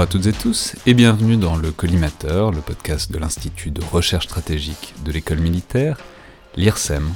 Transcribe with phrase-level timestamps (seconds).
[0.00, 3.82] Bonjour à toutes et tous et bienvenue dans le Collimateur, le podcast de l'Institut de
[3.82, 5.98] recherche stratégique de l'école militaire,
[6.56, 7.06] l'IRSEM,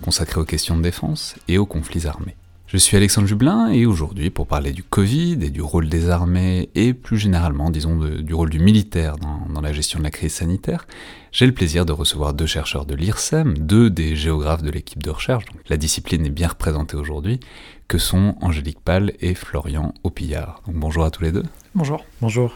[0.00, 2.34] consacré aux questions de défense et aux conflits armés.
[2.68, 6.70] Je suis Alexandre Jublin et aujourd'hui pour parler du Covid et du rôle des armées
[6.74, 10.86] et plus généralement disons du rôle du militaire dans, la gestion de la crise sanitaire,
[11.32, 15.10] j'ai le plaisir de recevoir deux chercheurs de l'IRSEM, deux des géographes de l'équipe de
[15.10, 17.40] recherche, donc la discipline est bien représentée aujourd'hui,
[17.88, 20.62] que sont Angélique Pal et Florian Opillard.
[20.66, 21.44] Donc bonjour à tous les deux.
[21.74, 22.04] Bonjour.
[22.20, 22.54] Bonjour.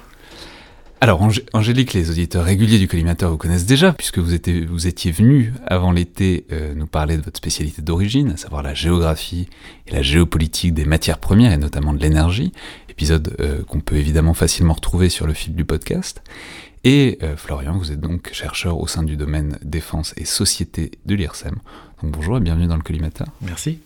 [1.00, 5.10] Alors, Angélique, les auditeurs réguliers du collimateur vous connaissent déjà, puisque vous, étiez, vous étiez
[5.10, 9.48] venu avant l'été euh, nous parler de votre spécialité d'origine, à savoir la géographie
[9.86, 12.52] et la géopolitique des matières premières, et notamment de l'énergie,
[12.88, 16.22] épisode euh, qu'on peut évidemment facilement retrouver sur le fil du podcast.
[16.82, 21.14] Et euh, Florian, vous êtes donc chercheur au sein du domaine défense et société de
[21.14, 21.56] l'IRSEM.
[22.02, 23.26] Donc bonjour et bienvenue dans le collimateur.
[23.42, 23.80] Merci.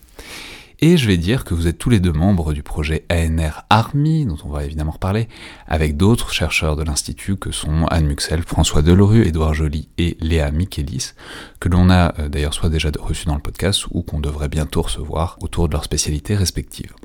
[0.83, 4.25] Et je vais dire que vous êtes tous les deux membres du projet ANR Army,
[4.25, 5.27] dont on va évidemment reparler,
[5.67, 10.49] avec d'autres chercheurs de l'Institut que sont Anne Muxel, François Delorue, Édouard Joly et Léa
[10.49, 11.11] Michelis,
[11.59, 14.81] que l'on a euh, d'ailleurs soit déjà reçus dans le podcast ou qu'on devrait bientôt
[14.81, 16.95] recevoir autour de leurs spécialités respectives.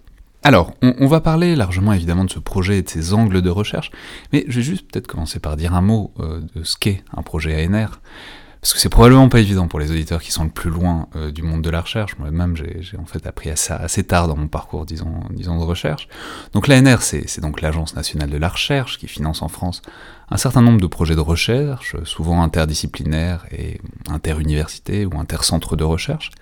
[0.42, 3.50] Alors, on, on, va parler largement évidemment de ce projet et de ses angles de
[3.50, 3.90] recherche,
[4.32, 7.20] mais je vais juste peut-être commencer par dire un mot euh, de ce qu'est un
[7.20, 8.00] projet ANR.
[8.66, 11.30] Parce que c'est probablement pas évident pour les auditeurs qui sont le plus loin euh,
[11.30, 12.18] du monde de la recherche.
[12.18, 16.08] Moi-même, j'ai en fait appris ça assez tard dans mon parcours, disons de recherche.
[16.52, 19.82] Donc l'ANR, c'est donc l'Agence nationale de la recherche qui finance en France
[20.30, 26.32] un certain nombre de projets de recherche, souvent interdisciplinaires et interuniversités ou intercentres de recherche.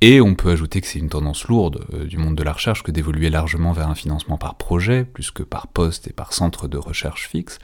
[0.00, 2.82] Et on peut ajouter que c'est une tendance lourde euh, du monde de la recherche
[2.82, 6.68] que d'évoluer largement vers un financement par projet, plus que par poste et par centre
[6.68, 7.58] de recherche fixe.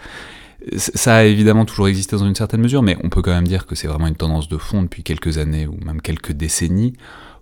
[0.77, 3.67] Ça a évidemment toujours existé dans une certaine mesure, mais on peut quand même dire
[3.67, 6.95] que c'est vraiment une tendance de fond depuis quelques années ou même quelques décennies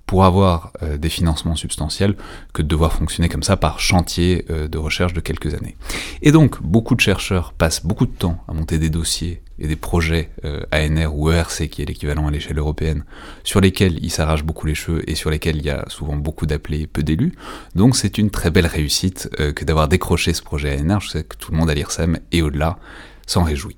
[0.09, 2.17] pour avoir euh, des financements substantiels
[2.55, 5.77] que de devoir fonctionner comme ça par chantier euh, de recherche de quelques années.
[6.23, 9.77] Et donc, beaucoup de chercheurs passent beaucoup de temps à monter des dossiers et des
[9.77, 13.05] projets euh, ANR ou ERC, qui est l'équivalent à l'échelle européenne,
[13.45, 16.47] sur lesquels ils s'arrachent beaucoup les cheveux et sur lesquels il y a souvent beaucoup
[16.47, 17.35] d'appelés et peu d'élus.
[17.75, 21.01] Donc c'est une très belle réussite que d'avoir décroché ce projet ANR.
[21.01, 22.79] Je sais que tout le monde à l'IRSEM et au-delà
[23.29, 23.77] s'en réjouit.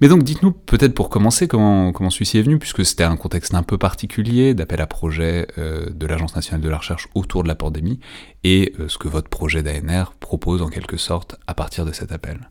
[0.00, 3.54] Mais donc dites-nous peut-être pour commencer comment, comment celui-ci est venu, puisque c'était un contexte
[3.54, 7.48] un peu particulier d'appel à projet euh, de l'Agence nationale de la recherche autour de
[7.48, 7.98] la pandémie,
[8.44, 12.12] et euh, ce que votre projet d'ANR propose en quelque sorte à partir de cet
[12.12, 12.48] appel.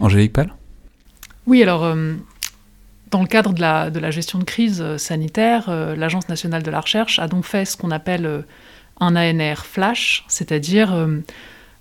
[0.00, 0.54] Angélique Pal
[1.46, 2.14] Oui, alors euh,
[3.10, 6.80] dans le cadre de la, de la, gestion de crise sanitaire, l'Agence nationale de la
[6.80, 8.44] recherche a donc fait ce qu'on appelle
[9.00, 11.08] un ANR flash, c'est-à-dire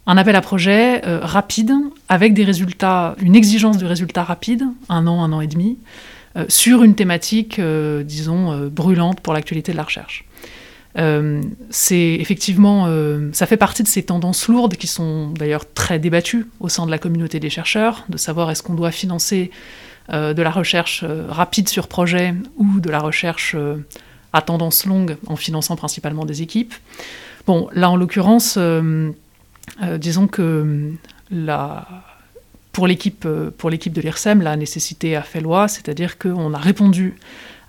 [0.07, 1.73] un appel à projet euh, rapide,
[2.09, 5.77] avec des résultats, une exigence de résultats rapides, un an, un an et demi,
[6.37, 10.25] euh, sur une thématique, euh, disons, brûlante pour l'actualité de la recherche.
[11.69, 12.87] c'est effectivement,
[13.31, 16.91] ça fait partie de ces tendances lourdes qui sont d'ailleurs très débattues au sein de
[16.91, 19.51] la communauté des chercheurs, de savoir est-ce qu'on doit financer
[20.09, 23.55] de la recherche rapide sur projet ou de la recherche
[24.33, 26.73] à tendance longue en finançant principalement des équipes.
[27.47, 28.59] Bon, là en l'occurrence,
[29.97, 30.91] disons que
[32.71, 33.27] pour l'équipe
[33.57, 37.15] pour l'équipe de l'IRSEM, la nécessité a fait loi, c'est-à-dire qu'on a répondu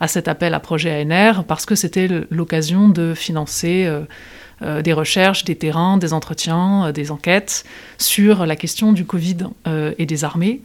[0.01, 4.03] à cet appel à projet ANR parce que c'était l'occasion de financer euh,
[4.63, 7.65] euh, des recherches, des terrains, des entretiens, des enquêtes
[7.99, 9.39] sur la question du Covid
[9.99, 10.61] et des armées.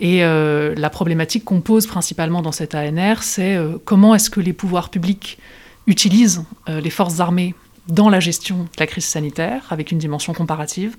[0.00, 4.90] Et la problématique qu'on pose principalement dans cet ANR, c'est comment est-ce que les pouvoirs
[4.90, 5.38] publics
[5.86, 7.54] utilisent les forces armées
[7.88, 10.96] dans la gestion de la crise sanitaire, avec une dimension comparative,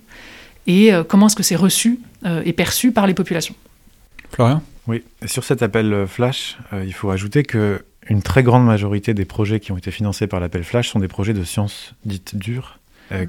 [0.68, 3.56] et euh, comment est-ce que c'est reçu euh, et perçu par les populations.
[4.32, 4.62] Florian?
[4.88, 9.24] Oui, sur cet appel euh, Flash, il faut ajouter que une très grande majorité des
[9.24, 12.80] projets qui ont été financés par l'appel Flash sont des projets de sciences dites dures,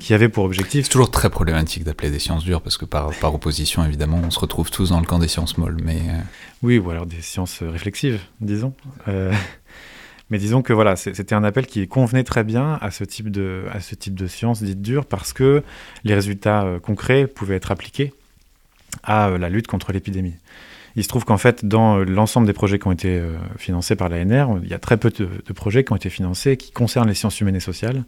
[0.01, 0.87] qui avaient pour objectif...
[0.87, 4.31] C'est toujours très problématique d'appeler des sciences dures, parce que par, par, opposition, évidemment, on
[4.31, 6.01] se retrouve tous dans le camp des sciences molles, mais...
[6.63, 8.73] Oui, ou alors des sciences réflexives, disons.
[10.31, 13.65] Mais disons que voilà, c'était un appel qui convenait très bien à ce type de,
[13.71, 15.63] à ce type de science dite dure parce que
[16.05, 18.15] les résultats euh, concrets pouvaient être appliqués
[19.03, 20.35] à euh, la lutte contre l'épidémie.
[20.97, 23.23] Il se trouve qu'en fait, dans euh, l'ensemble des projets qui ont été
[23.59, 26.73] financés par l'ANR, il y a très peu de, projets qui ont été financés qui
[26.73, 28.05] concernent les sciences humaines et sociales.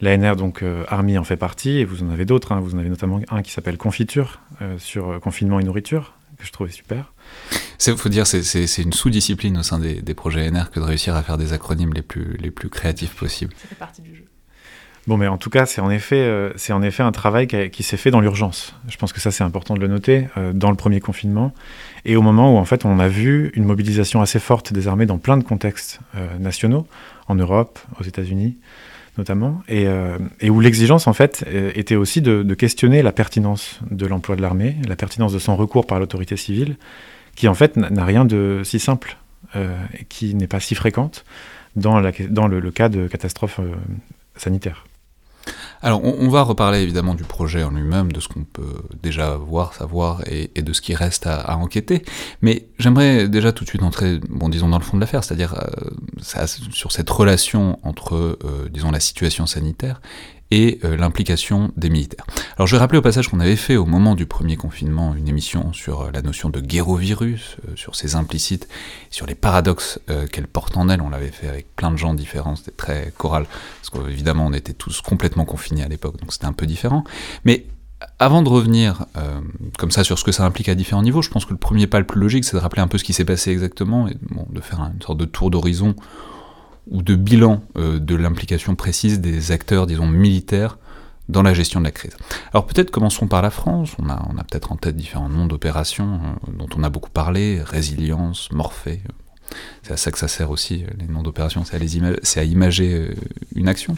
[0.00, 2.52] L'ANR, donc, Army en fait partie, et vous en avez d'autres.
[2.52, 2.60] Hein.
[2.60, 4.40] Vous en avez notamment un qui s'appelle Confiture,
[4.76, 7.14] sur confinement et nourriture, que je trouvais super.
[7.86, 11.22] Il faut dire, c'est une sous-discipline au sein des, projets NR que de réussir à
[11.22, 13.52] faire des acronymes les plus, les plus créatifs possibles.
[13.56, 14.24] Ça fait partie du jeu.
[15.06, 17.82] Bon, mais en tout cas, c'est en effet, euh, c'est en effet un travail qui,
[17.84, 18.74] s'est fait dans l'urgence.
[18.88, 21.54] Je pense que ça, c'est important de le noter euh, dans le premier confinement
[22.04, 25.06] et au moment où en fait on a vu une mobilisation assez forte des armées
[25.06, 26.88] dans plein de contextes euh, nationaux,
[27.28, 28.56] en Europe, aux États-Unis
[29.18, 29.88] notamment, et,
[30.50, 34.96] où l'exigence en fait était aussi de, questionner la pertinence de l'emploi de l'armée, la
[34.96, 36.76] pertinence de son recours par l'autorité civile,
[37.34, 39.16] qui en fait n'a rien de si simple,
[39.54, 41.24] et qui n'est pas si fréquente
[41.76, 43.60] dans, dans le, cas de catastrophes
[44.36, 44.84] sanitaires.
[45.82, 49.74] Alors, on, va reparler évidemment du projet en lui-même, de ce qu'on peut déjà voir,
[49.74, 52.04] savoir et, de ce qui reste à, enquêter.
[52.42, 55.54] Mais j'aimerais déjà tout de suite entrer, bon, disons, dans le fond de l'affaire, c'est-à-dire
[55.54, 60.00] euh, sur cette relation entre, euh, la situation sanitaire
[60.50, 62.24] et euh, l'implication des militaires.
[62.56, 65.28] Alors je vais rappeler au passage qu'on avait fait au moment du premier confinement une
[65.28, 68.68] émission sur euh, la notion de guérovirus, euh, sur ses implicites,
[69.10, 69.98] sur les paradoxes
[70.32, 71.00] qu'elle porte en elle.
[71.00, 73.46] On l'avait fait avec plein de gens différents, c'était très choral,
[73.80, 77.04] parce qu'évidemment on était tous complètement confinés à l'époque, donc c'était un peu différent.
[77.44, 77.66] Mais
[78.18, 79.06] avant de revenir
[79.78, 81.86] comme ça sur ce que ça implique à différents niveaux, je pense que le premier
[81.86, 84.14] pas le plus logique, c'est de rappeler un peu ce qui s'est passé exactement et
[84.14, 85.94] de faire une sorte de tour d'horizon
[86.90, 90.78] ou de bilan euh, de l'implication précise des acteurs, disons, militaires
[91.28, 92.16] dans la gestion de la crise.
[92.52, 96.52] Alors peut-être commençons par la France, on a, peut-être en tête différents noms d'opérations euh,
[96.52, 99.00] dont on a beaucoup parlé, Résilience, Morphée,
[99.82, 103.10] c'est à ça que ça sert aussi, euh, les noms d'opérations, c'est à, imager
[103.56, 103.96] une action.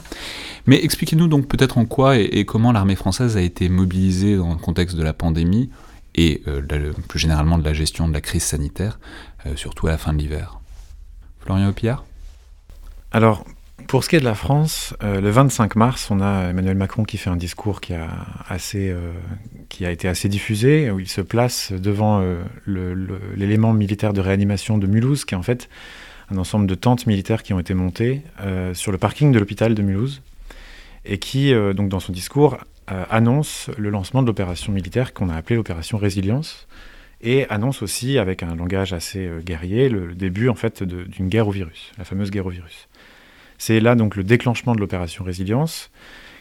[0.66, 4.58] Mais expliquez-nous donc peut-être en quoi et, comment l'armée française a été mobilisée dans le
[4.58, 5.70] contexte de la pandémie
[6.14, 6.42] et
[7.06, 8.98] plus généralement de la gestion de la crise sanitaire,
[9.54, 10.58] surtout à la fin de l'hiver.
[11.38, 12.04] Florian Opillard
[13.10, 13.44] alors,
[13.86, 17.04] pour ce qui est de la France, euh, le 25 mars, on a Emmanuel Macron
[17.04, 18.08] qui fait un discours qui a,
[18.48, 19.12] assez, euh,
[19.70, 22.42] qui a été assez diffusé, où il se place devant euh,
[23.36, 25.70] l'élément militaire de réanimation de Mulhouse, qui est en fait
[26.30, 28.20] un ensemble de tentes militaires qui ont été montées
[28.74, 30.20] sur le parking de l'hôpital de Mulhouse,
[31.06, 35.56] et qui, donc dans son discours, annonce le lancement de l'opération militaire qu'on a appelée
[35.56, 36.68] l'opération Résilience,
[37.20, 41.48] et annonce aussi, avec un langage assez guerrier, le, le début en fait d'une guerre
[41.48, 42.88] au virus, la fameuse guerre au virus.
[43.58, 45.90] C'est là donc le déclenchement de l'opération Résilience,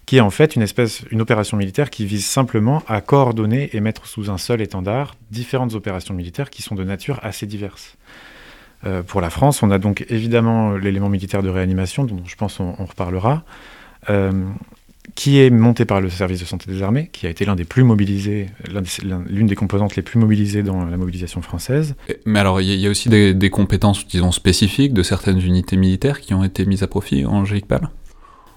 [0.08, 3.82] qui est en fait une espèce, une opération militaire qui vise simplement à coordonner et
[3.82, 7.98] mettre sous un seul étendard différentes opérations militaires qui sont de nature assez diverses.
[8.86, 12.62] Euh, pour la France, on a donc évidemment l'élément militaire de réanimation, dont je pense
[12.62, 13.44] on, reparlera.
[14.10, 14.32] Euh,
[15.16, 17.64] qui est monté par le service de santé des armées, qui a été l'un des
[17.64, 18.48] plus mobilisés,
[19.30, 21.96] l'une des composantes les plus mobilisées dans la mobilisation française.
[22.26, 26.34] Mais alors, il y, a aussi des, compétences, disons, spécifiques de certaines unités militaires qui
[26.34, 27.90] ont été mises à profit, Angélique Pal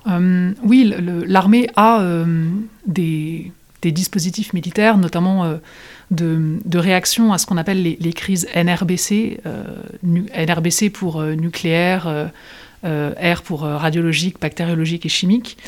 [0.07, 0.93] euh, Oui,
[1.27, 2.49] l'armée a euh,
[2.87, 3.53] des,
[3.83, 5.57] dispositifs militaires, notamment euh,
[6.11, 9.41] de, réaction à ce qu'on appelle les, les, crises NRBC,
[10.03, 12.27] NRBC pour nucléaire, euh,
[12.85, 15.59] R pour euh, radiologique, bactériologique et chimique,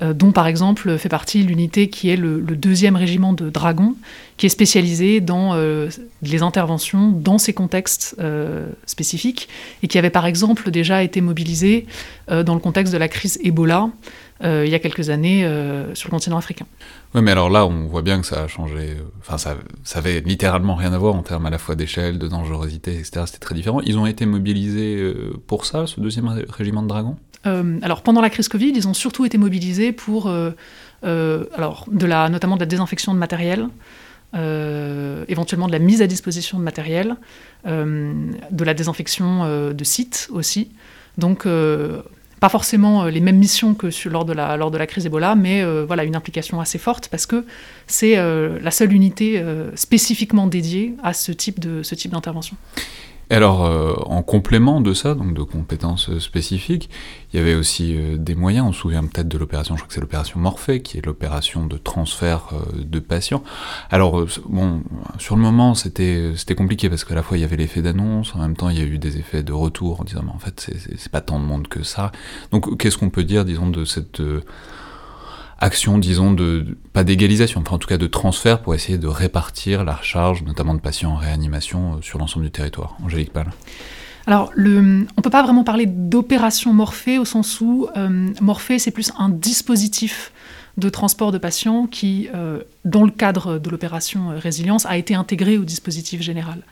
[0.00, 3.94] euh, dont par exemple fait partie l'unité qui est le, deuxième régiment de dragons,
[4.36, 5.54] qui est spécialisé dans
[6.22, 8.16] les interventions dans ces contextes
[8.86, 9.48] spécifiques,
[9.82, 11.86] et qui avait par exemple déjà été mobilisé
[12.28, 13.90] dans le contexte de la crise Ebola
[14.42, 15.42] il y a quelques années
[15.94, 16.66] sur le continent africain.
[17.14, 18.96] Oui, mais alors là, on voit bien que ça a changé.
[19.20, 22.26] Enfin, ça, ça avait littéralement rien à voir en termes à la fois d'échelle, de
[22.26, 23.22] dangerosité, etc.
[23.26, 23.80] C'était très différent.
[23.82, 27.16] Ils ont été mobilisés euh, pour ça, ce deuxième régiment de dragons?
[27.46, 30.52] Euh, Alors, pendant la crise Covid, ils ont surtout été mobilisés pour, euh,
[31.02, 33.68] alors, de la, notamment de la désinfection de matériel.
[34.34, 37.16] éventuellement de la mise à disposition de matériel,
[37.66, 40.70] de la désinfection de sites aussi.
[41.18, 41.46] Donc
[42.42, 45.36] pas forcément euh, les mêmes missions que lors, de la, lors de la crise Ebola,
[45.36, 47.46] mais euh, voilà, une implication assez forte parce que
[47.86, 49.40] c'est euh, la seule unité
[49.76, 52.56] spécifiquement dédiée à ce type d'intervention
[53.34, 56.90] alors, euh, en complément de ça, donc de compétences euh, spécifiques,
[57.32, 58.66] il y avait aussi euh, des moyens.
[58.68, 61.64] On se souvient peut-être de l'opération, je crois que c'est l'opération Morphée, qui est l'opération
[61.64, 63.42] de transfert de patients.
[63.90, 64.82] Alors, bon,
[65.18, 68.34] sur le moment, c'était c'était compliqué parce qu'à la fois il y avait l'effet d'annonce,
[68.34, 70.38] en même temps il y a eu des effets de retour en disant, mais en
[70.38, 72.12] fait, c'est pas tant de monde que ça.
[72.50, 74.20] Donc, qu'est-ce qu'on peut dire, disons, de cette
[75.62, 76.36] action, disons,
[76.92, 80.74] pas d'égalisation, enfin en tout cas de transfert pour essayer de répartir la charge, notamment
[80.74, 82.96] de patients en réanimation, euh, sur l'ensemble du territoire.
[83.02, 83.46] Angélique Pal.
[84.26, 88.90] Alors, on ne peut pas vraiment parler d'opération Morphée au sens où euh, Morphée, c'est
[88.90, 90.32] plus un dispositif
[90.78, 95.58] de transport de patients qui, euh, dans le cadre de l'opération Résilience, a été intégré
[95.58, 96.62] au dispositif général.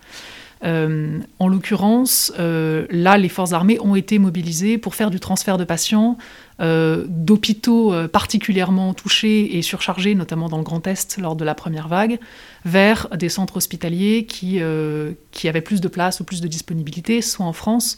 [0.62, 6.18] En l'occurrence, là, les forces armées ont été mobilisées pour faire du transfert de patients
[6.60, 11.54] euh, d'hôpitaux euh, particulièrement touchés et surchargés, notamment dans le Grand Est lors de la
[11.54, 12.18] première vague,
[12.66, 17.22] vers des centres hospitaliers qui, euh, qui avaient plus de place ou plus de disponibilité,
[17.22, 17.96] soit en France,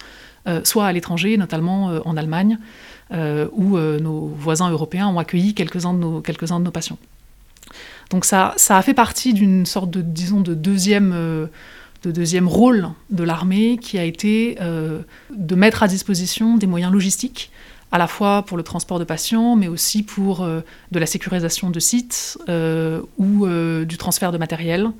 [0.64, 2.58] soit à l'étranger, notamment en Allemagne,
[3.12, 6.98] où nos voisins européens ont accueilli quelques-uns de, nos, quelques de nos patients.
[8.10, 11.48] Donc ça, ça a fait partie d'une sorte de, disons, de deuxième
[12.02, 17.50] de deuxième rôle de l'armée qui a été de mettre à disposition des moyens logistiques
[17.92, 21.68] à la fois pour le transport de patients, mais aussi pour euh, de la sécurisation
[21.68, 24.90] de sites euh, ou euh, du transfert de matériel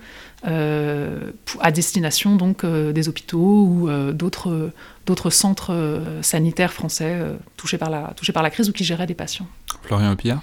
[0.45, 4.73] à destination donc des hôpitaux ou d'autres
[5.07, 7.17] d'autres centres sanitaires français
[7.57, 9.47] touchés par la touchés par la crise ou qui géraient des patients.
[9.85, 10.43] Florian Opia.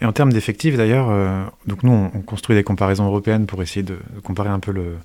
[0.00, 4.00] Et en termes d'effectifs d'ailleurs, donc nous on, construit des comparaisons européennes pour essayer de,
[4.24, 4.96] comparer un peu le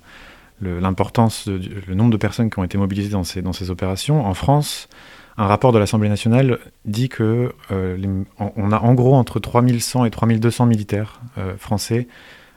[0.60, 4.24] l'importance, le, nombre de personnes qui ont été mobilisées dans ces, opérations.
[4.24, 4.88] En France,
[5.36, 10.10] un rapport de l'Assemblée nationale dit que euh, on a en gros entre 3100 et
[10.10, 12.06] 3200 militaires euh, français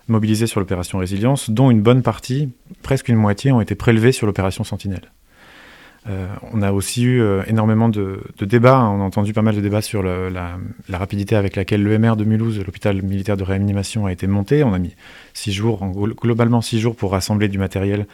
[0.08, 2.50] mobilisés sur l'opération Résilience, dont une bonne partie,
[2.82, 5.12] presque une moitié, ont été prélevés sur l'opération Sentinelle.
[6.10, 9.82] Euh, on a aussi eu énormément de, débats, on a entendu pas mal de débats
[9.82, 10.58] sur la,
[10.92, 14.64] rapidité avec laquelle l'EMR de Mulhouse, l'hôpital militaire de réanimation, a été monté.
[14.64, 14.96] On a mis
[15.34, 18.08] six jours, globalement six jours pour rassembler du matériel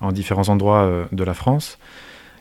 [0.00, 1.78] en différents endroits de la France.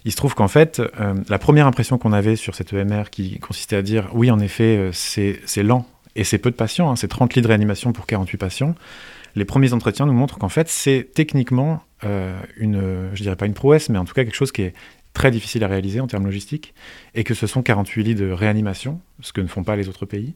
[0.06, 3.40] Il se trouve qu'en fait, euh, la première impression qu'on avait sur cette EMR qui
[3.40, 6.96] consistait à dire oui, en effet, euh, c'est lent et c'est peu de patients, hein,
[6.96, 8.76] c'est 30 lits de réanimation pour 48 patients.
[9.36, 13.56] Les premiers entretiens nous montrent qu'en fait, c'est techniquement euh, une, je dirais pas une
[13.56, 14.74] prouesse, mais en tout cas quelque chose qui est
[15.16, 16.76] très difficile à réaliser en termes logistiques,
[17.16, 20.06] et que ce sont 48 lits de réanimation, ce que ne font pas les autres
[20.06, 20.36] pays,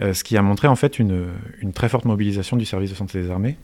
[0.00, 1.26] ce qui a montré en fait une,
[1.60, 3.56] une, très forte mobilisation du service de santé des armées,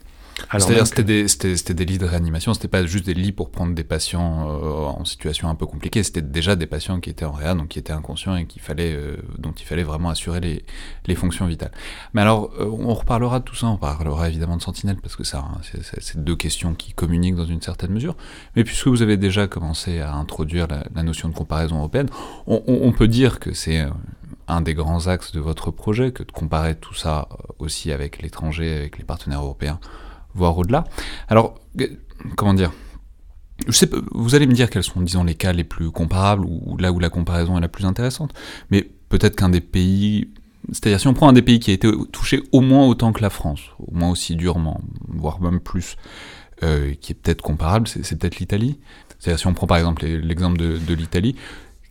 [0.51, 3.73] c'est-à-dire c'était des, c'était, des lits de réanimation, c'était pas juste des lits pour prendre
[3.73, 7.31] des patients euh, en situation un peu compliquée, c'était déjà des patients qui étaient en
[7.31, 10.65] réa, donc qui étaient inconscients et qu'il fallait, euh, dont il fallait vraiment assurer les,
[11.05, 11.71] les fonctions vitales.
[12.13, 15.23] Mais alors, euh, on reparlera de tout ça, on parlera évidemment de Sentinelle, parce que
[15.23, 15.61] ça, hein,
[15.99, 18.15] c'est, deux questions qui communiquent dans une certaine mesure.
[18.55, 22.09] Mais puisque vous avez déjà commencé à introduire la, notion de comparaison européenne,
[22.47, 23.87] on, on peut dire que c'est
[24.47, 27.27] un des grands axes de votre projet, que de comparer tout ça
[27.59, 29.79] aussi avec l'étranger, avec les partenaires européens
[30.33, 30.83] voire au-delà.
[31.27, 31.55] Alors,
[32.35, 32.71] comment dire
[34.11, 36.99] vous allez me dire quels sont, disons, les cas les plus comparables ou là où
[36.99, 38.33] la comparaison est la plus intéressante,
[38.69, 40.29] mais peut-être qu'un des pays,
[40.69, 43.21] c'est-à-dire si on prend un des pays qui a été touché au moins autant que
[43.21, 45.95] la France, au moins aussi durement, voire même plus,
[46.63, 48.79] euh, qui est peut-être comparable, c'est peut-être l'Italie.
[49.19, 51.35] C'est-à-dire si on prend par exemple l'exemple de, l'Italie,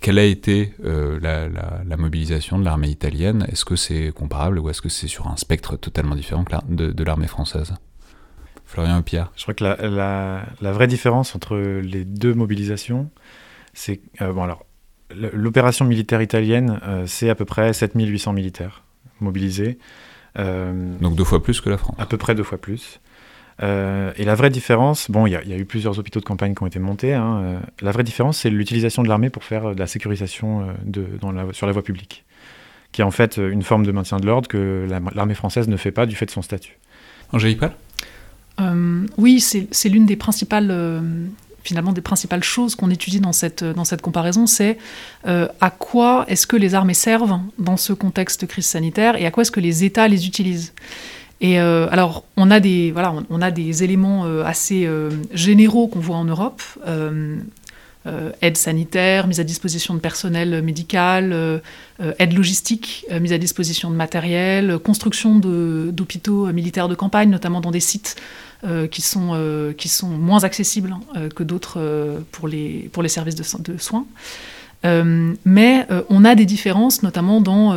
[0.01, 3.47] quelle a été euh, la, mobilisation de l'armée italienne?
[3.51, 7.29] Est-ce que c'est comparable ou est-ce que c'est sur un spectre totalement différent de l'armée
[7.29, 7.75] française?
[8.71, 9.33] Florian Pierre.
[9.37, 13.11] Je crois que la, la, vraie différence entre les deux mobilisations,
[13.73, 14.01] c'est.
[14.23, 14.65] Euh, bon, alors,
[15.33, 18.85] l'opération militaire italienne, euh, c'est à peu près 7800 militaires
[19.19, 19.77] mobilisés.
[20.39, 21.97] Euh, Donc deux fois plus que la France.
[21.99, 23.01] À peu près deux fois plus.
[23.61, 26.69] et la vraie différence, bon, il y, a eu plusieurs hôpitaux de campagne qui ont
[26.69, 27.13] été montés.
[27.13, 31.33] Hein, la vraie différence, c'est l'utilisation de l'armée pour faire de la sécurisation de, dans
[31.33, 32.25] la, sur la voie publique,
[32.93, 35.91] qui est en fait une forme de maintien de l'ordre que l'armée française ne fait
[35.91, 36.79] pas du fait de son statut.
[37.33, 37.75] Angélique Pal
[38.61, 41.01] euh, oui, c'est l'une des principales euh,
[41.63, 43.63] finalement des principales choses qu'on étudie dans cette,
[44.03, 44.79] comparaison, c'est
[45.27, 49.27] euh, à quoi est-ce que les armées servent dans ce contexte de crise sanitaire et
[49.27, 50.73] à quoi est-ce que les États les utilisent?
[51.43, 54.87] Et alors, on, a des éléments assez
[55.33, 56.61] généraux qu'on voit en Europe.
[58.41, 61.61] Aide sanitaire, mise à disposition de personnel médical,
[62.19, 67.81] aide logistique, mise à disposition de matériel, construction d'hôpitaux militaires de campagne, notamment dans des
[67.81, 68.17] sites
[68.67, 74.05] euh, qui, sont, euh, moins accessibles euh, que d'autres pour, les, services de soins.
[74.85, 77.75] mais on a des différences, notamment dans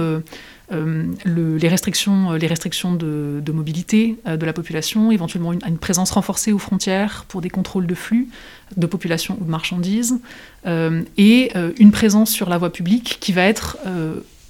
[0.72, 6.52] le, les restrictions, les restrictions de, mobilité de la population, éventuellement une, une, présence renforcée
[6.52, 8.28] aux frontières pour des contrôles de flux
[8.76, 10.20] de population ou de marchandises,
[10.66, 13.78] et une présence sur la voie publique qui va être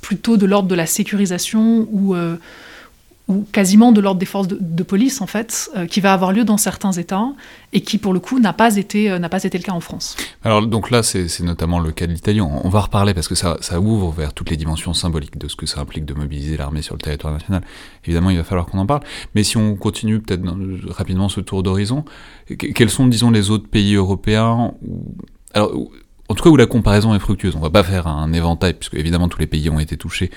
[0.01, 2.15] plutôt de l'ordre de la sécurisation ou
[3.33, 6.43] ou quasiment de l'ordre des forces de, police, en fait, euh, qui va avoir lieu
[6.43, 7.25] dans certains États
[7.73, 9.79] et qui, pour le coup, n'a pas, été, euh, n'a pas été le cas en
[9.79, 10.15] France.
[10.43, 12.41] Alors, donc là, c'est, notamment le cas de l'Italie.
[12.41, 15.65] On, va reparler parce que ça, ouvre vers toutes les dimensions symboliques de ce que
[15.65, 17.63] ça implique de mobiliser l'armée sur le territoire national.
[18.05, 19.01] Évidemment, il va falloir qu'on en parle.
[19.35, 20.43] Mais si on continue peut-être
[20.89, 22.05] rapidement ce tour d'horizon,
[22.57, 24.73] quels sont, disons, les autres pays européens.
[25.53, 25.71] Alors,
[26.29, 27.55] en tout cas où la comparaison est fructueuse.
[27.55, 30.31] On va pas faire un éventail, puisque évidemment tous les pays ont été touchés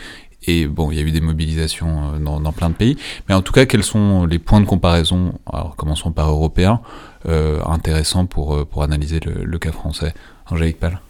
[0.44, 2.96] et bon, il y a eu des mobilisations euh, dans, plein de pays.
[3.28, 6.80] Mais en tout cas, quels sont les points de comparaison Alors, commençons par européens,
[7.28, 10.14] euh, intéressants pour, euh, pour analyser le, cas français.
[10.50, 11.00] Angélique Pal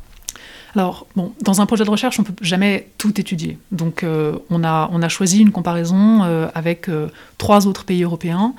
[0.75, 3.57] alors, bon, dans un projet de recherche, on ne peut jamais tout étudier.
[3.73, 6.21] Donc, on, a, on a choisi une comparaison
[6.55, 6.91] avec
[7.39, 8.53] trois autres pays européens,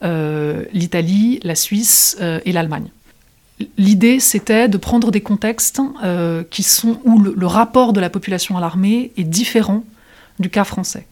[0.00, 2.90] l'Italie, la Suisse et l'Allemagne.
[3.76, 5.80] L'idée, c'était de prendre des contextes
[6.48, 9.82] qui sont, où le rapport de la population à l'armée est différent
[10.38, 11.06] du cas français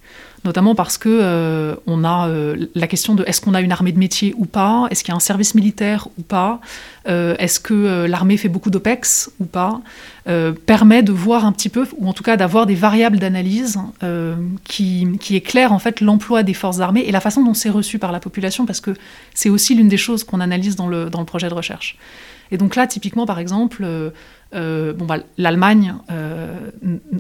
[0.45, 3.93] notamment parce que euh, on a euh, la question de est-ce qu'on a une armée
[3.93, 6.61] de métier ou pas, est-ce qu'il y a un service militaire ou pas,
[7.09, 9.81] euh, est-ce que l'armée fait beaucoup d'OPEX ou pas,
[10.67, 13.79] permet de voir un petit peu, ou en tout cas d'avoir des variables d'analyse
[14.65, 17.99] qui, qui, éclairent en fait l'emploi des forces armées et la façon dont c'est reçu
[17.99, 18.95] par la population, parce que
[19.35, 21.97] c'est aussi l'une des choses qu'on analyse dans le, dans le projet de recherche.
[22.53, 23.85] Et donc là, typiquement, par exemple,
[24.55, 26.71] euh, bah, l'Allemagne euh,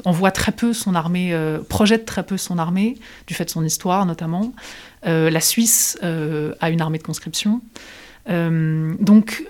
[0.05, 3.65] envoie très peu son armée, euh, projette très peu son armée, du fait de son
[3.65, 4.53] histoire notamment.
[5.05, 7.61] la Suisse a une armée de conscription.
[8.29, 9.45] donc,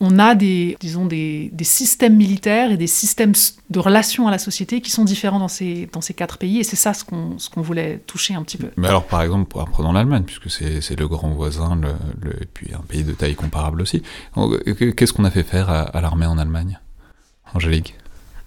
[0.00, 3.34] on a des, disons, des, systèmes militaires et des systèmes
[3.68, 6.64] de relations à la société qui sont différents dans ces, dans ces quatre pays, et
[6.64, 8.70] c'est ça ce qu'on voulait toucher un petit peu.
[8.76, 11.78] Mais alors, par exemple, prenons l'Allemagne, puisque c'est le grand voisin,
[12.40, 14.02] et puis un pays de taille comparable aussi.
[14.96, 16.80] Qu'est-ce qu'on a fait faire à, l'armée en Allemagne?
[17.54, 17.94] Angélique?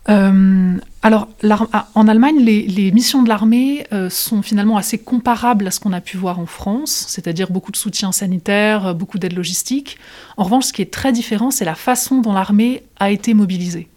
[0.09, 1.29] Euh, alors,
[1.71, 5.93] ah, en Allemagne, les, missions de l'armée euh, sont finalement assez comparables à ce qu'on
[5.93, 9.97] a pu voir en France, c'est-à-dire beaucoup de soutien sanitaire, euh, beaucoup d'aide logistique.
[10.37, 13.87] En revanche, ce qui est très différent, c'est la façon dont l'armée a été mobilisée.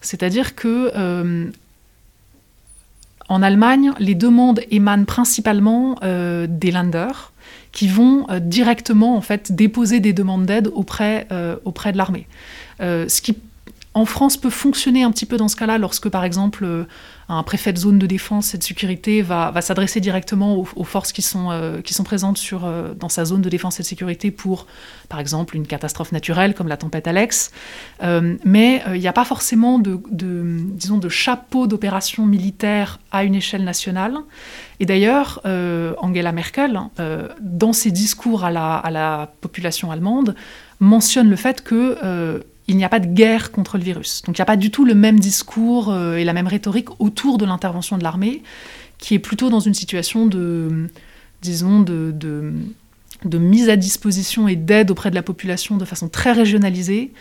[0.00, 1.50] C'est-à-dire que
[3.28, 7.12] en Allemagne, les demandes émanent principalement des Länder,
[7.70, 11.28] qui vont directement en fait déposer des demandes d'aide auprès,
[11.66, 12.26] auprès de l'armée.
[12.80, 13.36] ce qui
[13.92, 16.84] en France peut fonctionner un petit peu dans ce cas-là lorsque, par exemple, euh,
[17.28, 21.22] un préfet de zone de défense et de sécurité va, s'adresser directement aux, forces qui
[21.22, 24.30] sont, euh, qui sont présentes sur, euh, dans sa zone de défense et de sécurité
[24.30, 24.66] pour,
[25.08, 27.50] par exemple, une catastrophe naturelle comme la tempête Alex.
[28.44, 33.64] mais il n'y a pas forcément de, disons, de chapeau d'opération militaire à une échelle
[33.64, 34.14] nationale.
[34.78, 35.40] Et d'ailleurs,
[35.98, 36.80] Angela Merkel,
[37.40, 40.34] dans ses discours à la, à la population allemande,
[40.80, 44.22] mentionne le fait que il n'y a pas de guerre contre le virus.
[44.22, 46.88] Donc il n'y a pas du tout le même discours euh, et la même rhétorique
[47.00, 48.44] autour de l'intervention de l'armée,
[48.98, 50.88] qui est plutôt dans une situation de,
[51.42, 52.52] disons, de,
[53.24, 57.12] mise à disposition et d'aide auprès de la population de façon très régionalisée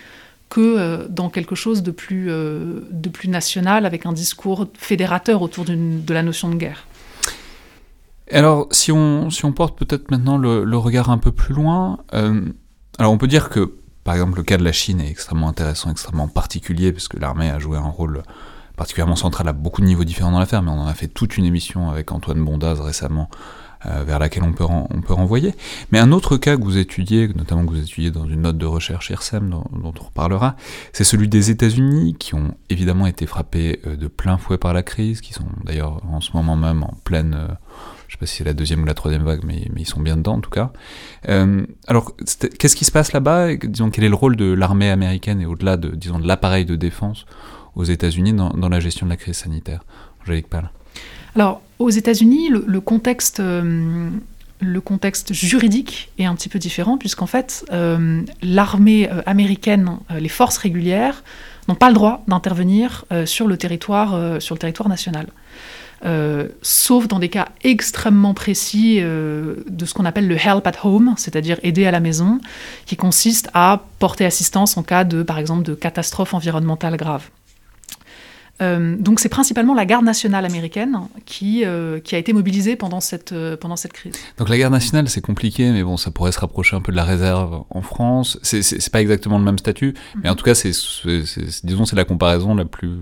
[0.49, 5.41] que euh, dans quelque chose de plus, euh, de plus national, avec un discours fédérateur
[5.41, 6.85] autour de la notion de guerre.
[8.31, 13.27] Alors, si on porte peut-être maintenant le, regard un peu plus loin, alors on peut
[13.27, 17.07] dire que par exemple, le cas de la Chine est extrêmement intéressant, extrêmement particulier, parce
[17.07, 18.23] que l'armée a joué un rôle
[18.75, 21.37] particulièrement central à beaucoup de niveaux différents dans l'affaire, mais on en a fait toute
[21.37, 23.29] une émission avec Antoine Bondaz récemment,
[23.85, 24.65] euh, vers laquelle on peut,
[25.13, 25.53] renvoyer.
[25.91, 28.65] Mais un autre cas que vous étudiez, notamment que vous étudiez dans une note de
[28.65, 30.55] recherche IRSEM dont, dont on reparlera,
[30.93, 34.83] c'est celui des États-Unis, qui ont évidemment été frappés euh, de plein fouet par la
[34.83, 37.33] crise, qui sont d'ailleurs en ce moment même en pleine...
[37.33, 37.53] Euh,
[38.09, 40.17] je sais pas si c'est la deuxième ou la troisième vague, mais, ils sont bien
[40.17, 40.71] dedans en tout cas.
[41.29, 42.15] Euh, alors,
[42.57, 43.55] qu'est-ce qui se passe là-bas?
[43.55, 46.75] Disons, quel est le rôle de l'armée américaine et au-delà de, disons, de l'appareil de
[46.75, 47.27] défense
[47.75, 49.81] aux États-Unis dans, la gestion de la crise sanitaire?
[50.23, 50.71] Angélique Pal.
[51.35, 53.39] Alors, aux États-Unis, le, contexte.
[53.41, 54.09] Euh,
[54.59, 60.57] le contexte juridique est un petit peu différent, puisqu'en fait, euh, l'armée américaine, les forces
[60.57, 61.23] régulières,
[61.67, 64.17] n'ont pas le droit d'intervenir sur le territoire
[64.89, 65.27] national.
[66.05, 70.85] Euh, sauf dans des cas extrêmement précis euh, de ce qu'on appelle le help at
[70.85, 72.39] home, c'est-à-dire aider à la maison,
[72.85, 77.29] qui consiste à porter assistance en cas de, par exemple, de catastrophe environnementale grave.
[78.61, 82.99] Euh, donc c'est principalement la garde nationale américaine qui, euh, qui a été mobilisée pendant
[82.99, 84.13] cette, euh, pendant cette crise.
[84.37, 86.97] Donc la garde nationale c'est compliqué, mais bon ça pourrait se rapprocher un peu de
[86.97, 88.37] la réserve en France.
[88.41, 89.93] C'est pas exactement le même statut,
[90.23, 90.71] mais en tout cas c'est
[91.63, 92.97] disons c'est la comparaison la plus,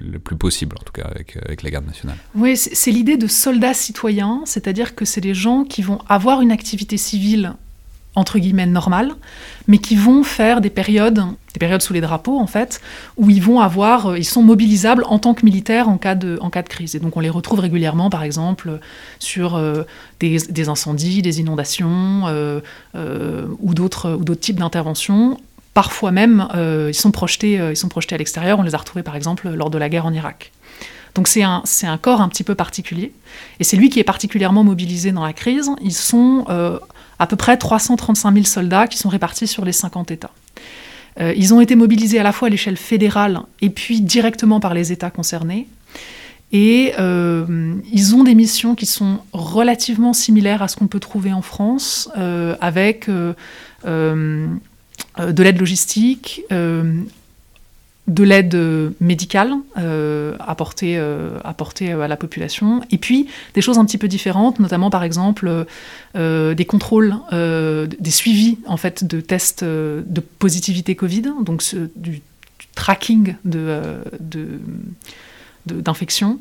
[0.00, 2.16] la plus possible en tout cas avec, avec la garde nationale.
[2.34, 6.52] Oui, c'est l'idée de soldats citoyens, c'est-à-dire que c'est des gens qui vont avoir une
[6.52, 7.54] activité civile
[8.18, 9.12] entre guillemets normales,
[9.68, 11.22] mais qui vont faire des périodes,
[11.54, 12.80] des périodes sous les drapeaux en fait,
[13.16, 16.36] où ils vont avoir, euh, ils sont mobilisables en tant que militaires en cas de,
[16.40, 16.96] en cas de crise.
[16.96, 18.80] Et donc on les retrouve régulièrement, par exemple,
[19.20, 19.84] sur euh,
[20.18, 22.60] des, incendies, des inondations euh,
[23.60, 25.38] ou d'autres ou d'autres types d'interventions.
[25.74, 26.48] Parfois même,
[26.88, 28.58] ils sont projetés, ils sont projetés à l'extérieur.
[28.58, 30.50] On les a retrouvés, par exemple, lors de la guerre en Irak.
[31.14, 33.12] Donc c'est un, un, corps un petit peu particulier.
[33.60, 35.70] Et c'est lui qui est particulièrement mobilisé dans la crise.
[35.80, 36.44] Ils sont
[37.18, 40.30] à peu près 335 000 soldats qui sont répartis sur les 50 États.
[41.20, 44.74] Euh, ils ont été mobilisés à la fois à l'échelle fédérale et puis directement par
[44.74, 45.66] les États concernés.
[46.50, 51.32] Et euh, ils ont des missions qui sont relativement similaires à ce qu'on peut trouver
[51.32, 54.16] en France, euh, avec de
[55.42, 56.42] l'aide logistique,
[58.08, 63.78] de l'aide euh, médicale euh, apportée, euh, apportée, à la population, et puis des choses
[63.78, 65.66] un petit peu différentes, notamment par exemple
[66.14, 71.62] des contrôles, des suivis en fait de tests de positivité Covid, donc
[71.96, 72.22] du,
[72.74, 73.80] tracking de,
[74.20, 74.60] de
[75.66, 76.38] d'infection.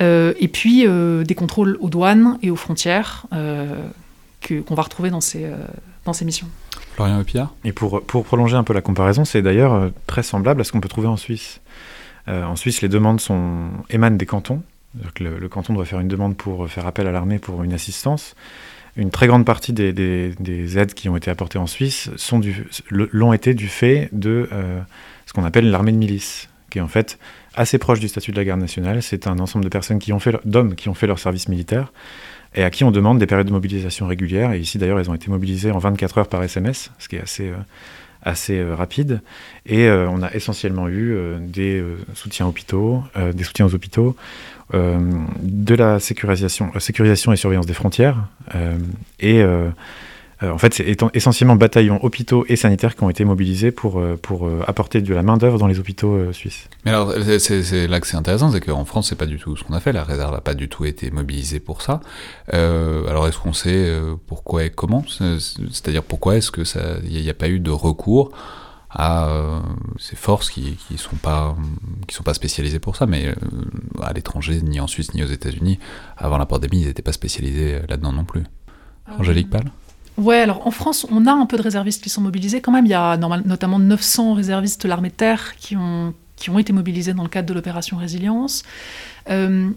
[0.00, 5.46] et puis des contrôles aux douanes et aux frontières qu'on va retrouver dans ces,
[6.04, 6.48] dans ces missions.
[7.64, 10.80] Et pour, pour prolonger un peu la comparaison, c'est d'ailleurs très semblable à ce qu'on
[10.80, 11.60] peut trouver en Suisse.
[12.26, 14.62] en Suisse, les demandes sont, émanent des cantons.
[15.20, 18.34] Le, canton doit faire une demande pour faire appel à l'armée pour une assistance
[18.96, 22.10] une très grande partie des, aides qui ont été apportées en Suisse
[22.90, 24.80] l'ont été du fait de euh,
[25.26, 27.18] ce qu'on appelle l'armée de milice, qui est en fait
[27.54, 29.02] assez proche du statut de la garde nationale.
[29.02, 31.92] C'est un ensemble de personnes qui ont fait d'hommes qui ont fait leur service militaire
[32.54, 34.52] et à qui on demande des périodes de mobilisation régulières.
[34.52, 37.22] Et ici d'ailleurs, elles ont été mobilisées en 24 heures par SMS, ce qui est
[37.22, 37.56] assez euh,
[38.22, 39.20] assez euh, rapide.
[39.66, 43.02] Et on a essentiellement eu des soutiens hôpitaux,
[43.34, 44.16] des soutiens aux hôpitaux.
[44.74, 44.98] Euh,
[45.42, 48.26] de la sécurisation, euh, sécurisation et surveillance des frontières.
[48.56, 48.76] Euh,
[49.20, 49.44] et
[50.42, 55.00] en fait, c'est essentiellement bataillons, hôpitaux et sanitaires qui ont été mobilisés pour, pour apporter
[55.00, 56.68] de la main-d'œuvre dans les hôpitaux suisses.
[56.84, 59.64] Mais alors, c'est là que c'est intéressant, c'est qu'en France, c'est pas du tout ce
[59.64, 59.92] qu'on a fait.
[59.92, 62.00] La réserve n'a pas du tout été mobilisée pour ça.
[62.52, 63.90] alors, est-ce qu'on sait
[64.26, 65.04] pourquoi et comment?
[65.08, 68.32] C'est-à-dire, pourquoi est-ce qu'il n'y a, a, pas eu de recours
[68.96, 69.60] à euh,
[69.98, 71.54] ces forces qui qui sont pas
[72.06, 73.34] qui sont pas spécialisées pour ça, mais euh,
[74.02, 75.78] à l'étranger, ni en Suisse ni aux États-Unis,
[76.16, 78.44] avant la pandémie, ils n'étaient pas spécialisés là-dedans non plus.
[79.18, 79.64] Angélique Pal
[80.16, 82.86] Ouais, alors en France, on a un peu de réservistes qui sont mobilisés quand même.
[82.86, 86.72] Il y a notamment 900 réservistes de l'armée de terre qui ont, qui ont été
[86.72, 88.62] mobilisés dans le cadre de l'opération Résilience.
[89.28, 89.70] Euh,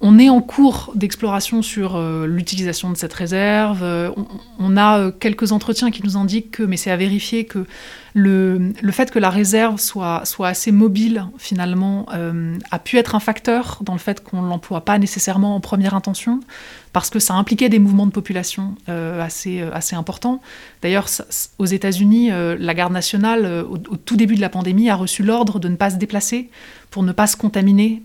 [0.00, 3.82] on est en cours d'exploration sur euh, l'utilisation de cette réserve.
[3.82, 4.10] Euh,
[4.60, 7.66] on, a euh, quelques entretiens qui nous indiquent que, mais c'est à vérifier, que
[8.18, 12.06] le, fait que la réserve soit, assez mobile, finalement,
[12.70, 15.94] a pu être un facteur dans le fait qu'on ne l'emploie pas nécessairement en première
[15.94, 16.40] intention
[16.92, 20.40] parce que ça impliquait des mouvements de population euh, assez, euh, assez importants.
[20.82, 21.06] D'ailleurs,
[21.58, 25.58] aux États-Unis, euh, la garde nationale, au, tout début de la pandémie, a reçu l'ordre
[25.58, 26.50] de ne pas se déplacer
[26.90, 28.02] pour ne pas se contaminer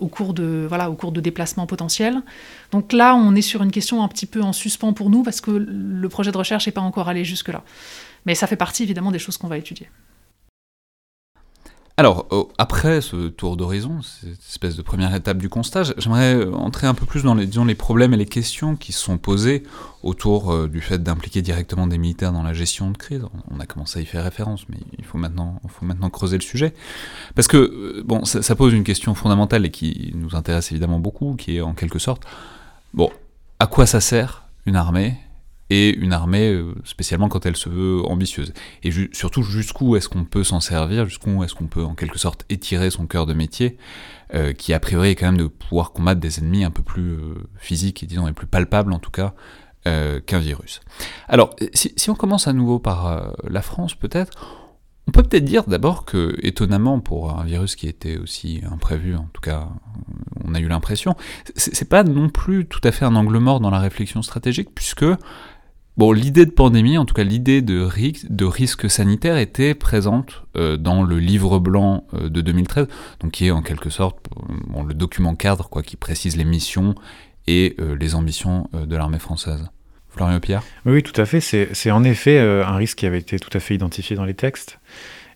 [0.00, 2.22] au, cours de, voilà, au cours de déplacements potentiels.
[2.72, 5.40] Donc là, on est sur une question un petit peu en suspens pour nous parce
[5.42, 7.62] que le projet de recherche n'est pas encore allé jusque-là.
[8.28, 9.88] Mais ça fait partie évidemment des choses qu'on va étudier.
[11.96, 16.52] Alors, euh, après ce tour d'horizon, cette espèce de première étape du constat, j'aimerais euh,
[16.52, 19.62] entrer un peu plus dans les, problèmes et les questions qui se sont posées
[20.02, 23.22] autour euh, du fait d'impliquer directement des militaires dans la gestion de crise.
[23.50, 26.42] On a commencé à y faire référence, mais il faut maintenant, faut maintenant creuser le
[26.42, 26.74] sujet.
[27.34, 31.34] Parce que, bon, ça, ça, pose une question fondamentale et qui nous intéresse évidemment beaucoup,
[31.34, 32.24] qui est en quelque sorte,
[32.92, 33.10] bon,
[33.58, 35.16] à quoi ça sert une armée
[35.70, 38.52] et une armée, euh, spécialement quand elle se veut ambitieuse.
[38.82, 42.44] Et surtout, jusqu'où est-ce qu'on peut s'en servir, jusqu'où est-ce qu'on peut en quelque sorte
[42.48, 43.76] étirer son cœur de métier,
[44.34, 47.12] euh, qui a priori est quand même de pouvoir combattre des ennemis un peu plus
[47.12, 49.34] euh, physiques et disons et plus palpables en tout cas
[50.26, 50.82] qu'un virus.
[51.28, 54.32] Alors, si, si, on commence à nouveau par la France peut-être,
[55.08, 59.26] on peut peut-être dire d'abord que, étonnamment, pour un virus qui était aussi imprévu, en
[59.32, 59.66] tout cas,
[60.44, 61.16] on a eu l'impression,
[61.56, 65.06] c'est pas non plus tout à fait un angle mort dans la réflexion stratégique, puisque
[65.98, 67.82] Bon, l'idée de pandémie, en tout cas l'idée de,
[68.44, 72.86] risque sanitaire était présente euh, dans le livre blanc euh, de 2013,
[73.18, 76.94] donc qui est en quelque sorte euh, le document cadre quoi, qui précise les missions
[77.48, 79.70] et les ambitions de l'armée française.
[80.10, 80.62] Florian Pierre?
[80.84, 81.40] Oui, tout à fait.
[81.40, 84.78] C'est en effet un risque qui avait été tout à fait identifié dans les textes.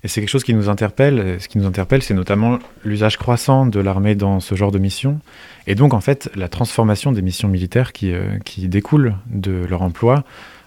[0.04, 1.40] Et c'est quelque chose qui nous interpelle.
[1.40, 5.20] Ce qui nous interpelle, c'est notamment l'usage croissant de l'armée dans ce genre de mission,
[5.66, 9.82] et donc en fait la transformation des missions militaires qui, euh, qui découlent de leur
[9.82, 10.24] emploi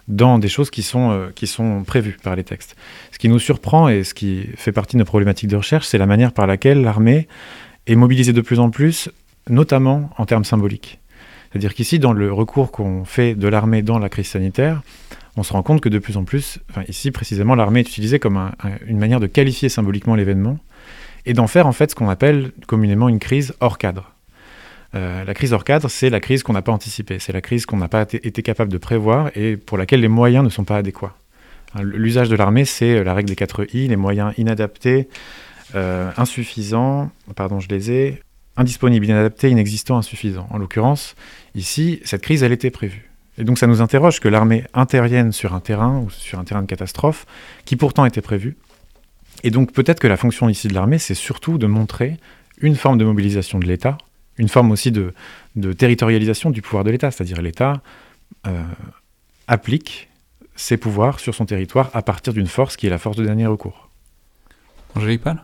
[0.08, 2.76] dans des choses qui sont, euh, qui sont prévues par les textes.
[3.12, 5.98] Ce qui nous surprend et ce qui fait partie de nos problématiques de recherche, c'est
[5.98, 7.26] la manière par laquelle l'armée
[7.86, 9.10] est mobilisée de plus en plus,
[9.48, 10.98] notamment en termes symboliques.
[11.50, 14.82] C'est-à-dire qu'ici, dans le recours qu'on fait de l'armée dans la crise sanitaire,
[15.36, 18.50] on se rend compte que de plus en plus, ici précisément, l'armée est utilisée comme
[18.86, 20.58] une manière de qualifier symboliquement l'événement
[21.26, 24.12] et d'en faire en fait ce qu'on appelle communément une crise hors cadre.
[24.94, 27.66] Euh, la crise hors cadre, c'est la crise qu'on n'a pas anticipée, c'est la crise
[27.66, 30.78] qu'on n'a pas été capable de prévoir et pour laquelle les moyens ne sont pas
[30.78, 31.14] adéquats.
[31.74, 35.08] Hein, l'usage de l'armée, c'est euh, la règle des 4 I, les moyens inadaptés,
[35.74, 38.22] euh, insuffisants, pardon, je les ai,
[38.56, 40.46] indisponibles, inadaptés, inexistants, insuffisants.
[40.50, 41.16] En l'occurrence,
[41.54, 43.10] ici, cette crise, elle était prévue.
[43.38, 46.62] Et donc ça nous interroge que l'armée intervienne sur un terrain ou sur un terrain
[46.62, 47.26] de catastrophe
[47.64, 48.56] qui pourtant était prévu.
[49.42, 52.16] Et donc peut-être que la fonction ici de l'armée, c'est surtout de montrer
[52.58, 53.98] une forme de mobilisation de l'État,
[54.38, 55.12] une forme aussi de,
[55.74, 57.82] territorialisation du pouvoir de l'État, c'est-à-dire l'État
[58.46, 58.62] euh,
[59.46, 60.08] applique
[60.54, 63.46] ses pouvoirs sur son territoire à partir d'une force qui est la force de dernier
[63.46, 63.90] recours.
[64.94, 65.42] Angélique Pal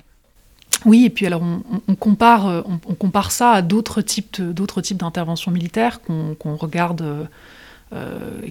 [0.85, 1.43] oui, et puis alors
[1.87, 7.03] on, compare, euh, on, compare ça à d'autres types, d'autres types d'interventions militaires qu'on regarde
[7.03, 7.25] euh,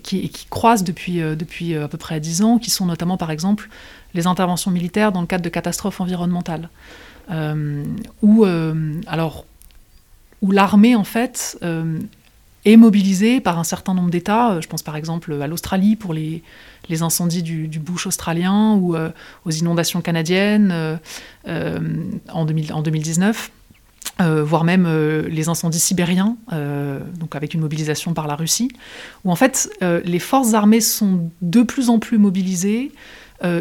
[0.04, 3.70] qui, qui, croissent depuis, depuis à peu près 10 ans, qui sont notamment par exemple
[4.14, 6.70] les interventions militaires dans le cadre de catastrophes environnementales.
[8.22, 8.46] où,
[9.08, 9.46] alors,
[10.42, 11.58] où l'armée, en fait,
[12.66, 14.60] est mobilisée par un certain nombre d'États.
[14.62, 16.44] Je pense par exemple à l'Australie pour les,
[16.90, 19.10] les incendies du, bush australien ou euh,
[19.46, 20.98] aux inondations canadiennes euh,
[21.48, 21.80] euh,
[22.32, 23.52] en, 2019.
[24.20, 24.88] Voire même
[25.28, 26.38] les incendies sibériens,
[27.20, 28.70] donc avec une mobilisation par la Russie,
[29.26, 32.92] où en fait les forces armées sont de plus en plus mobilisées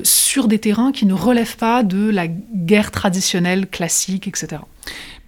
[0.05, 4.61] sur des terrains qui ne relèvent pas de la guerre traditionnelle, classique, etc.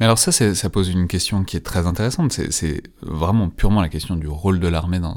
[0.03, 2.33] Mais alors ça, ça pose une question qui est très intéressante.
[2.33, 5.17] C'est vraiment purement la question du rôle de l'armée dans,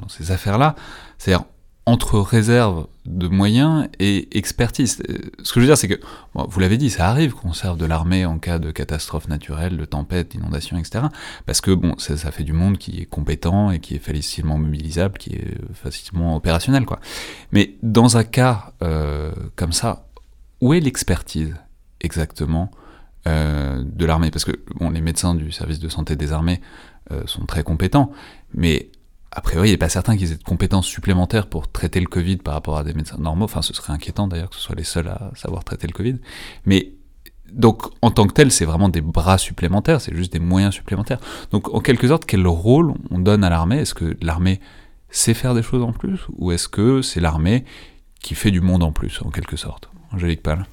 [0.00, 0.76] dans, ces affaires-là.
[1.18, 1.44] C'est-à-dire,
[1.86, 5.02] entre réserve de moyens et expertise.
[5.42, 6.00] Ce que je veux dire, c'est que,
[6.34, 9.84] vous l'avez dit, ça arrive qu'on serve de l'armée en cas de catastrophe naturelle, de
[9.84, 11.06] tempête, d'inondation, etc.
[11.44, 14.56] Parce que, bon, ça, ça, fait du monde qui est compétent et qui est facilement
[14.56, 17.00] mobilisable, qui est facilement opérationnel, quoi.
[17.52, 20.06] Mais dans un cas euh, comme ça,
[20.62, 21.54] où est l'expertise
[22.00, 22.70] exactement
[23.28, 24.30] euh, de l'armée?
[24.30, 26.62] Parce que, bon, les médecins du service de santé des armées
[27.12, 28.10] euh, sont très compétents,
[28.54, 28.88] mais
[29.34, 32.36] a priori, il n'est pas certain qu'ils aient de compétences supplémentaires pour traiter le Covid
[32.36, 33.44] par rapport à des médecins normaux.
[33.44, 36.16] Enfin, ce serait inquiétant d'ailleurs que ce soit les seuls à savoir traiter le Covid.
[36.66, 36.92] Mais
[37.52, 41.18] donc, en tant que tel, c'est vraiment des bras supplémentaires, c'est juste des moyens supplémentaires.
[41.50, 43.78] Donc, en quelque sorte, quel rôle on donne à l'armée?
[43.78, 44.60] Est-ce que l'armée
[45.10, 46.20] sait faire des choses en plus?
[46.36, 47.64] Ou est-ce que c'est l'armée
[48.20, 49.90] qui fait du monde en plus, en quelque sorte?
[50.12, 50.64] Angélique Pal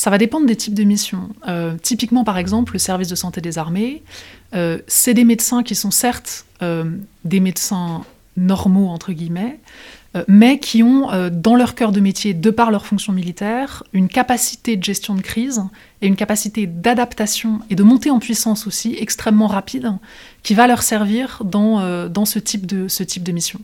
[0.00, 1.28] ça va dépendre des types de missions.
[1.46, 4.02] Euh, typiquement, par exemple, le service de santé des armées,
[4.54, 6.84] euh, c'est des médecins qui sont certes euh,
[7.24, 8.04] des médecins
[8.36, 9.58] normaux, entre guillemets,
[10.26, 14.76] mais qui ont dans leur cœur de métier, de par leur fonction militaire, une capacité
[14.76, 15.62] de gestion de crise
[16.02, 19.92] et une capacité d'adaptation et de montée en puissance aussi extrêmement rapide,
[20.42, 23.60] qui va leur servir dans, dans ce, type de, ce type de mission.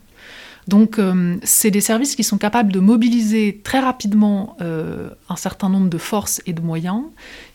[0.68, 5.68] Donc, euh, c'est des services qui sont capables de mobiliser très rapidement euh, un certain
[5.68, 7.02] nombre de forces et de moyens,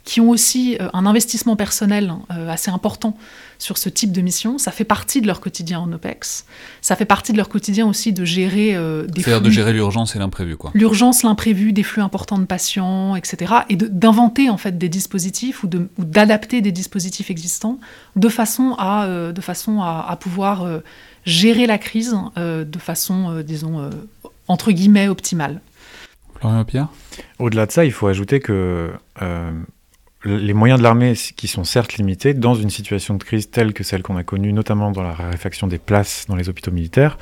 [0.06, 3.16] qui ont aussi euh, un investissement personnel assez important
[3.60, 4.58] sur ce type de mission.
[4.58, 6.46] Ça fait partie de leur quotidien en OPEX.
[6.82, 8.74] Ça fait partie de leur quotidien aussi de gérer
[9.08, 10.72] des C'est-à-dire de gérer l'urgence et l'imprévu, quoi.
[10.74, 13.54] L'urgence, l'imprévu, des flux importants de patients, etc.
[13.70, 15.70] Et d'inventer, en fait, des dispositifs ou
[16.00, 17.78] d'adapter des dispositifs existants
[18.16, 20.66] de façon à, de façon à, à pouvoir
[21.26, 23.90] gérer la crise euh, de façon, euh, disons, euh,
[24.48, 25.62] entre guillemets, optimale.
[26.40, 26.88] Florian Pierre?
[27.40, 28.92] Au-delà de ça, il faut ajouter que
[30.24, 33.84] les moyens de l'armée, qui sont certes limités, dans une situation de crise telle que
[33.84, 37.18] celle qu'on a connue, notamment dans la raréfaction des places dans les hôpitaux militaires,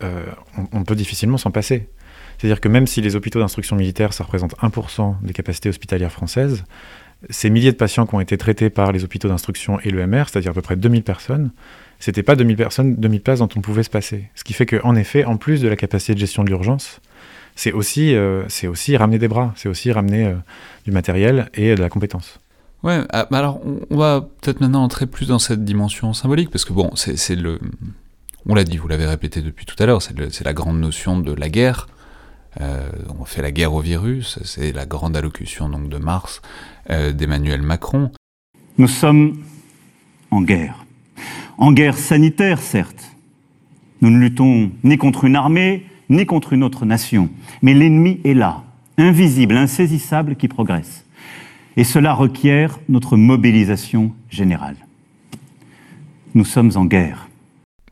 [0.00, 1.88] on, peut difficilement s'en passer.
[2.38, 6.64] C'est-à-dire que même si les hôpitaux d'instruction militaire, ça représente 1% des capacités hospitalières françaises,
[7.30, 10.50] ces milliers de patients qui ont été traités par les hôpitaux d'instruction et l'EMR, c'est-à-dire
[10.50, 11.50] à peu près 2000 personnes,
[11.98, 14.30] c'était pas 2000 personnes, 2000 places dont on pouvait se passer.
[14.34, 17.00] Ce qui fait qu'en effet, en plus de la capacité de gestion de l'urgence,
[17.54, 20.34] c'est aussi, euh, aussi ramener des bras, c'est aussi ramener euh,
[20.84, 22.38] du matériel et de la compétence.
[22.82, 26.74] Ouais, ah, alors on, va peut-être maintenant entrer plus dans cette dimension symbolique, parce que
[26.74, 27.58] bon, c'est le.
[28.48, 31.32] On l'a dit, vous l'avez répété depuis tout à l'heure, c'est la grande notion de
[31.32, 31.88] la guerre.
[32.60, 36.40] Euh, on fait la guerre au virus, c'est la grande allocution donc de mars
[36.88, 38.10] d'Emmanuel Macron.
[38.78, 39.42] Nous sommes
[40.30, 40.86] en guerre
[41.58, 43.12] en guerre sanitaire, certes.
[44.00, 47.30] Nous ne luttons ni contre une armée, ni contre une autre nation.
[47.62, 48.62] Mais l'ennemi est là,
[48.98, 51.04] invisible, insaisissable, qui progresse.
[51.76, 54.76] Et cela requiert notre mobilisation générale.
[56.34, 57.28] Nous sommes en guerre.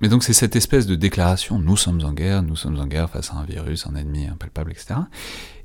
[0.00, 3.08] Mais donc c'est cette espèce de déclaration, nous sommes en guerre, nous sommes en guerre
[3.08, 4.94] face à un virus, un ennemi impalpable, etc.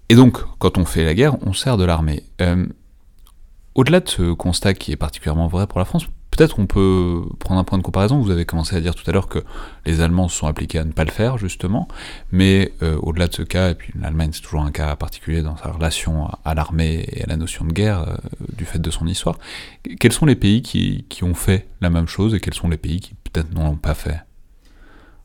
[0.08, 2.24] Et donc, quand on fait la guerre, on sert de l'armée.
[2.42, 2.65] Euh,
[3.80, 7.60] au-delà de ce constat qui est particulièrement vrai pour la France, Peut-être on peut prendre
[7.60, 8.22] un point de comparaison.
[8.22, 9.39] Vous avez commencé à dire tout à l'heure que
[9.86, 11.88] les Allemands se sont appliqués à ne pas le faire, justement.
[12.32, 15.58] Mais euh, au-delà de ce cas, et puis l'Allemagne c'est toujours un cas particulier dans
[15.58, 18.15] sa relation à, l'armée et à la notion de guerre euh,
[18.56, 19.39] du fait de son histoire,
[20.00, 23.00] quels sont les pays qui, ont fait la même chose et quels sont les pays
[23.00, 24.22] qui peut-être n'ont pas fait?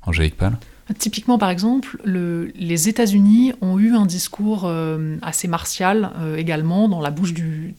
[0.02, 0.56] Angélique Pal
[0.98, 7.10] Typiquement, par exemple, les États-Unis ont eu un discours euh, assez martial également dans la
[7.10, 7.74] bouche du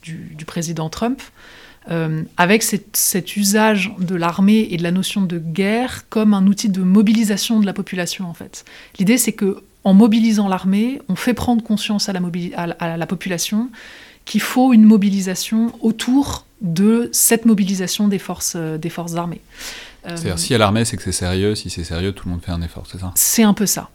[0.46, 1.22] président Trump.
[1.88, 6.68] Euh, avec cet usage de l'armée et de la notion de guerre comme un outil
[6.68, 8.64] de mobilisation de la population en fait.
[8.98, 12.20] L'idée c'est que en mobilisant l'armée, on fait prendre conscience à la,
[12.80, 13.70] à la population
[14.24, 19.40] qu'il faut une mobilisation autour de cette mobilisation des forces, euh, des forces armées.
[20.06, 22.52] C'est-à-dire, si à l'armée, c'est que c'est sérieux, si c'est sérieux, tout le monde fait
[22.52, 23.90] un effort, c'est ça C'est un peu ça.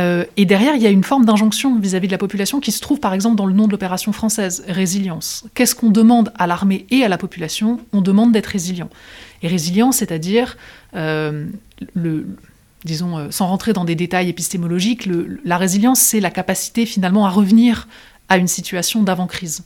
[0.00, 2.80] Euh, et derrière, il y a une forme d'injonction vis-à-vis de la population qui se
[2.80, 5.44] trouve par exemple dans le nom de l'opération française, résilience.
[5.54, 7.80] Qu'est-ce qu'on demande à l'armée et à la population?
[7.92, 8.90] On demande d'être résilient.
[9.42, 10.56] Et résilient, c'est-à-dire
[10.96, 11.46] euh,
[11.94, 12.26] le,
[12.84, 15.08] disons, sans rentrer dans des détails épistémologiques,
[15.44, 17.86] la résilience, c'est la capacité finalement à revenir
[18.28, 19.64] à une situation d'avant-crise.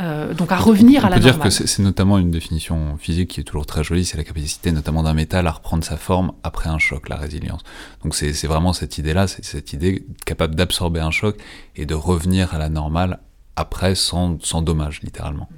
[0.00, 1.34] Euh, donc à revenir à la normale.
[1.34, 4.16] On peut dire que c'est notamment une définition physique qui est toujours très jolie, c'est
[4.16, 7.62] la capacité notamment d'un métal à reprendre sa forme après un choc, la résilience.
[8.04, 11.36] Donc c'est vraiment cette idée-là, c'est cette idée capable d'absorber un choc
[11.74, 13.18] et de revenir à la normale
[13.56, 15.48] après sans, sans dommage, littéralement.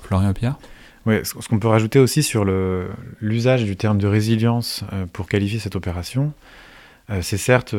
[0.00, 0.56] Florian Pierre
[1.06, 2.44] oui, ce qu'on peut rajouter aussi sur
[3.22, 6.34] l'usage du terme de résilience euh, pour qualifier cette opération,
[7.08, 7.74] euh, c'est certes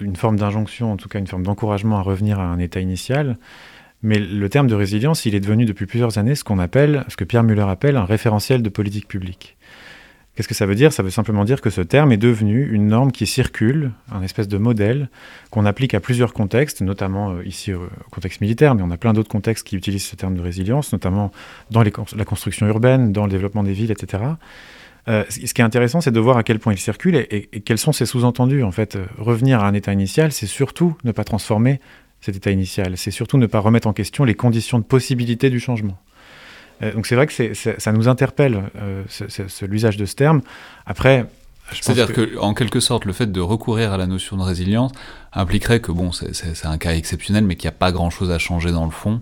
[0.00, 3.38] une forme d'injonction, en tout cas une forme d'encouragement à revenir à un état initial,
[4.02, 7.16] mais le terme de résilience, il est devenu depuis plusieurs années ce qu'on appelle, ce
[7.16, 9.56] que Pierre Muller appelle un référentiel de politique publique.
[10.38, 10.92] Qu'est-ce que ça veut dire?
[10.92, 14.46] Ça veut simplement dire que ce terme est devenu une norme qui circule, un espèce
[14.46, 15.10] de modèle
[15.50, 19.12] qu'on applique à plusieurs contextes, notamment euh, ici au contexte militaire, mais on a plein
[19.12, 21.32] d'autres contextes qui utilisent ce terme de résilience, notamment
[21.72, 24.22] dans la construction urbaine, dans le développement des villes, etc.
[25.08, 27.60] Euh, ce qui est intéressant, c'est de voir à quel point il circule et, et
[27.60, 28.62] quels sont ses sous-entendus.
[28.62, 31.80] En fait, revenir à un état initial, c'est surtout ne pas transformer
[32.20, 32.96] cet état initial.
[32.96, 35.98] C'est surtout ne pas remettre en question les conditions de possibilité du changement.
[36.82, 39.04] Euh, donc c'est vrai que ça nous interpelle, euh,
[39.62, 40.42] l'usage de ce terme.
[40.86, 41.26] Après,
[41.70, 42.38] c'est-à-dire que...
[42.38, 44.92] en quelque sorte, le fait de recourir à la notion de résilience
[45.32, 48.72] impliquerait que bon, c'est un cas exceptionnel, mais qu'il n'y a pas grand-chose à changer
[48.72, 49.20] dans le fond.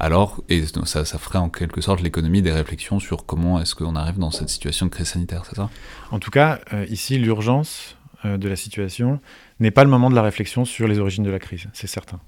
[0.00, 3.94] Alors, et ça, ça ferait en quelque sorte l'économie des réflexions sur comment est-ce qu'on
[3.94, 5.68] arrive dans cette situation de crise sanitaire, c'est ça?
[6.10, 9.20] En tout cas, euh, ici, l'urgence de la situation
[9.58, 12.20] n'est pas le moment de la réflexion sur les origines de la crise, c'est certain.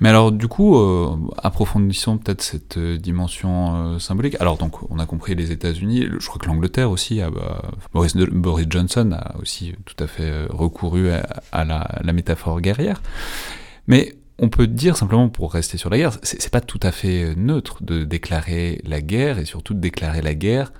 [0.00, 4.36] Mais alors, du coup, euh, approfondissons peut-être cette euh, dimension euh, symbolique.
[4.40, 9.12] Alors, donc, on a compris les États-Unis, je crois que l'Angleterre aussi, bah, Boris, Johnson
[9.12, 11.10] a aussi tout à fait recouru
[11.52, 13.00] à, la, métaphore guerrière.
[13.86, 17.34] Mais on peut dire simplement, pour rester sur la guerre, c'est pas tout à fait
[17.34, 20.72] neutre de déclarer la guerre et surtout de déclarer la guerre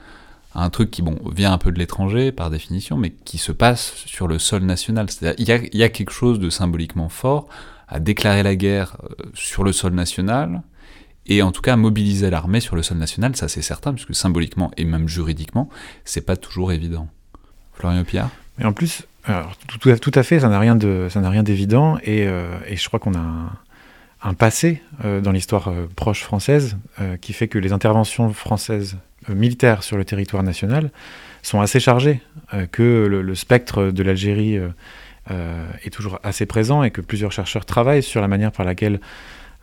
[0.54, 3.52] à un truc qui, bon, vient un peu de l'étranger par définition, mais qui se
[3.52, 5.10] passe sur le sol national.
[5.10, 7.48] C'est-à-dire, il y a quelque chose de symboliquement fort
[7.88, 10.62] à déclarer la guerre euh, sur le sol national,
[11.26, 14.14] et en tout cas à mobiliser l'armée sur le sol national, ça c'est certain, puisque
[14.14, 15.68] symboliquement et même juridiquement,
[16.04, 17.08] c'est pas toujours évident.
[17.74, 19.06] Florian Pierre Et en plus,
[19.68, 23.52] tout, tout, à fait, ça n'a rien d'évident, et, euh, et, je crois qu'on a
[24.22, 26.76] un, passé euh, dans l'histoire proche française
[27.20, 28.96] qui fait que les interventions françaises
[29.28, 30.90] militaires sur le territoire national
[31.42, 32.20] sont assez chargées,
[32.72, 34.58] que le, spectre de l'Algérie
[35.28, 39.00] est toujours assez présent et que plusieurs chercheurs travaillent sur la manière par laquelle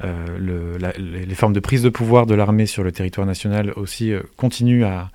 [0.03, 4.21] euh, les formes de prise de pouvoir de l'armée sur le territoire national aussi euh,
[4.37, 5.09] continuent à,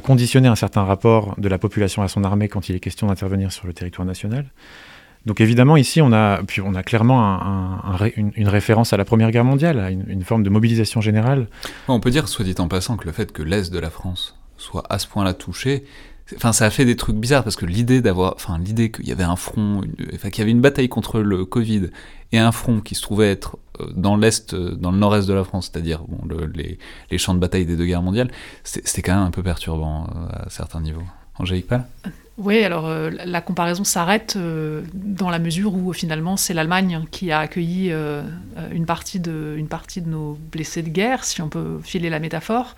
[0.00, 3.52] conditionner un certain rapport de la population à son armée quand il est question d'intervenir
[3.52, 4.46] sur le territoire national.
[5.26, 7.38] Donc évidemment, ici, on a, puis on a clairement
[8.16, 11.46] une, référence à la Première Guerre mondiale, à une, une, forme de mobilisation générale.
[11.88, 14.34] On peut dire, soit dit en passant, que le fait que l'Est de la France
[14.56, 15.84] soit à ce point-là touché,
[16.36, 19.12] Enfin, ça a fait des trucs bizarres parce que l'idée d'avoir, enfin, l'idée qu'il y
[19.12, 19.82] avait un front,
[20.14, 21.90] enfin, qu'il y avait une bataille contre le Covid
[22.32, 25.34] et un front qui se trouvait être euh, dans l'est, euh, dans le nord-est de
[25.34, 26.20] la France, c'est-à-dire bon,
[26.54, 26.78] les,
[27.10, 28.30] les, champs de bataille des deux guerres mondiales,
[28.64, 31.04] c'était quand même un peu perturbant euh, à certains niveaux.
[31.38, 31.86] Angélique Pal?
[32.42, 37.30] Oui, alors euh, la comparaison s'arrête euh, dans la mesure où finalement c'est l'Allemagne qui
[37.30, 38.22] a accueilli euh,
[38.72, 42.18] une, partie de, une partie de nos blessés de guerre, si on peut filer la
[42.18, 42.74] métaphore,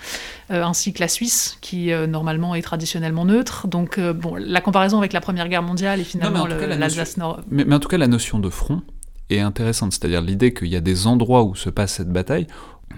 [0.50, 3.66] ainsi que la Suisse qui normalement est traditionnellement neutre.
[3.66, 7.40] Donc bon, la comparaison avec la Première Guerre mondiale et finalement l'Alsace Nord.
[7.50, 8.82] Mais, mais en tout cas la notion de front
[9.30, 12.46] est intéressante, c'est-à-dire l'idée qu'il y a des endroits où se passe cette bataille.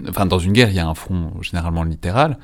[0.07, 2.37] Enfin, dans une guerre, il y a un front généralement littéral,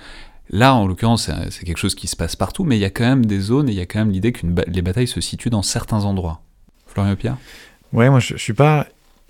[0.53, 3.05] Là, en l'occurrence, c'est quelque chose qui se passe partout, mais il y a quand
[3.05, 5.49] même des zones et il y a quand même l'idée que les batailles se situent
[5.49, 6.41] dans certains endroits.
[6.85, 7.37] Florian Pierre
[7.91, 8.85] Ouais, moi je, ne suis pas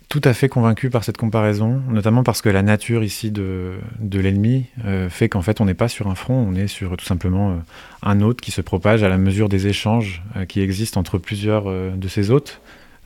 [0.09, 3.79] tout à fait convaincu par cette comparaison, notamment parce que la nature ici de,
[4.11, 7.05] l'ennemi euh, fait qu'en fait on n'est pas sur un front, on est sur tout
[7.05, 7.55] simplement euh,
[8.01, 11.71] un hôte qui se propage à la mesure des échanges euh, qui existent entre plusieurs
[11.71, 12.59] de ces hôtes.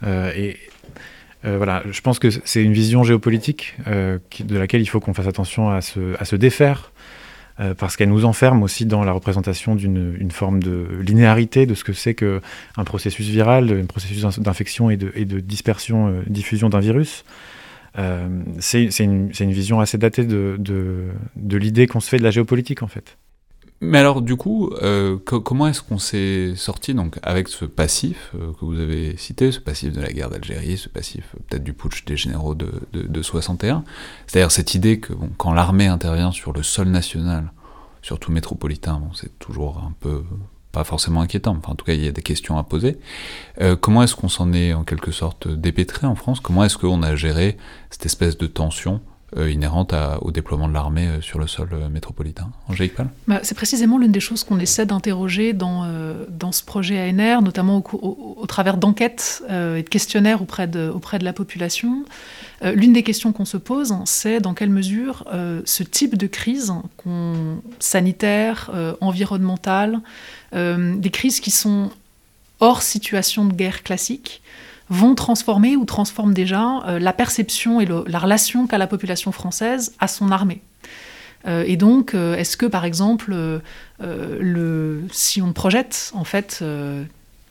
[0.03, 0.57] et
[1.43, 5.69] voilà, je pense que c'est une vision géopolitique de laquelle il faut qu'on fasse attention
[5.69, 6.91] à se défaire
[7.59, 11.83] euh, parce qu'elle nous enferme aussi dans la représentation d'une forme de linéarité de ce
[11.83, 16.69] que c'est qu'un processus viral, un processus d'infection et de, et de, dispersion, euh, diffusion
[16.69, 17.25] d'un virus.
[17.97, 18.27] Euh,
[18.59, 21.05] c'est une, une, vision assez datée de, de,
[21.35, 23.17] de l'idée qu'on se fait de la géopolitique en fait.
[23.79, 28.51] Mais alors, du coup, euh, comment est-ce qu'on s'est sorti donc avec ce passif euh,
[28.53, 31.73] que vous avez cité, ce passif de la guerre d'Algérie, ce passif euh, peut-être du
[31.73, 33.83] putsch des généraux de, de, 61
[34.25, 37.51] C'est-à-dire cette idée que quand l'armée intervient sur le sol national,
[38.01, 40.23] surtout métropolitain, c'est toujours un peu
[40.71, 42.99] pas forcément inquiétant, enfin en tout cas il y a des questions à poser.
[43.81, 46.39] comment est-ce qu'on s'en est en quelque sorte dépêtré en France?
[46.39, 47.57] Comment est-ce qu'on a géré
[47.89, 49.01] cette espèce de tension
[49.35, 52.49] euh, inhérente au déploiement de l'armée euh, sur le sol euh, métropolitain.
[52.69, 55.85] Angélique Pal bah, C'est précisément l'une des choses qu'on essaie d'interroger dans,
[56.29, 61.25] dans ce projet ANR, notamment au, travers d'enquêtes et de questionnaires auprès de, auprès de
[61.25, 62.05] la population.
[62.63, 65.25] l'une des questions qu'on se pose, c'est dans quelle mesure
[65.65, 66.73] ce type de crise
[67.79, 68.71] sanitaire,
[69.01, 69.99] environnementale,
[70.53, 71.91] des crises qui sont
[72.59, 74.41] hors situation de guerre classique,
[74.89, 79.93] vont transformer ou transforment déjà euh, la perception et la relation qu'a la population française
[79.99, 80.61] à son armée.
[81.47, 83.35] Euh, et donc, euh, est-ce que, par exemple,
[83.99, 86.63] le, si on projette, en fait,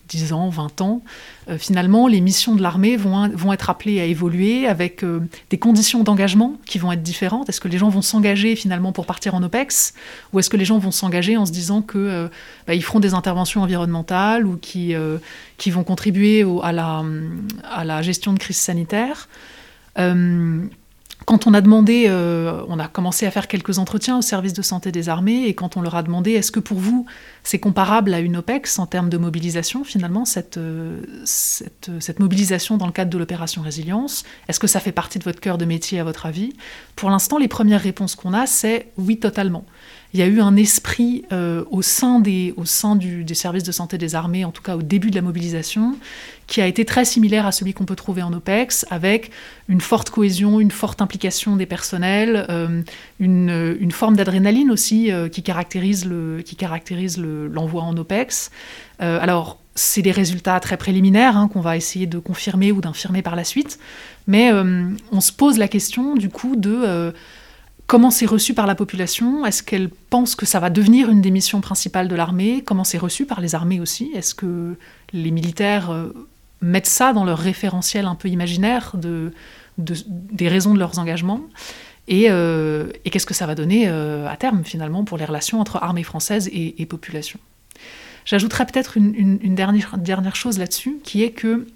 [0.08, 1.02] 10 ans, 20 ans,
[1.48, 5.58] euh, finalement, les missions de l'armée vont, vont être appelées à évoluer avec euh, des
[5.58, 7.48] conditions d'engagement qui vont être différentes.
[7.48, 9.94] Est-ce que les gens vont s'engager finalement pour partir en OPEX
[10.32, 12.28] ou est-ce que les gens vont s'engager en se disant qu'ils euh,
[12.66, 14.94] bah, feront des interventions environnementales ou qui,
[15.56, 17.04] qui vont contribuer à, la,
[17.64, 19.28] à la gestion de crise sanitaire?
[21.24, 24.62] Quand on a demandé, euh, on a commencé à faire quelques entretiens au service de
[24.62, 27.06] santé des armées, et quand on leur a demandé est-ce que pour vous
[27.42, 32.76] c'est comparable à une OPEX en termes de mobilisation, finalement, cette, euh, cette, cette mobilisation
[32.76, 35.64] dans le cadre de l'opération Résilience, est-ce que ça fait partie de votre cœur de
[35.64, 36.52] métier à votre avis?
[36.96, 39.64] Pour l'instant, les premières réponses qu'on a, c'est oui, totalement
[40.16, 43.64] il y a eu un esprit euh, au sein, des, au sein du, des services
[43.64, 45.94] de santé des armées, en tout cas au début de la mobilisation,
[46.46, 49.30] qui a été très similaire à celui qu'on peut trouver en OPEX, avec
[49.68, 52.80] une forte cohésion, une forte implication des personnels, euh,
[53.20, 58.50] une, forme d'adrénaline aussi euh, qui caractérise, le, qui caractérise l'envoi en OPEX.
[58.98, 63.36] alors, c'est des résultats très préliminaires hein, qu'on va essayer de confirmer ou d'infirmer par
[63.36, 63.78] la suite,
[64.26, 67.12] mais on se pose la question du coup de
[67.86, 69.46] Comment c'est reçu par la population?
[69.46, 72.62] Est-ce qu'elle pense que ça va devenir une des missions principales de l'armée?
[72.64, 74.10] Comment c'est reçu par les armées aussi?
[74.14, 74.74] Est-ce que
[75.12, 76.12] les militaires euh,
[76.60, 79.32] mettent ça dans leur référentiel un peu imaginaire de,
[79.78, 81.42] des raisons de leurs engagements?
[82.10, 85.76] Euh, et, qu'est-ce que ça va donner euh, à terme finalement pour les relations entre
[85.76, 87.38] armée française et, population?
[88.24, 91.68] J'ajouterais peut-être une, dernière, chose là-dessus, qui est que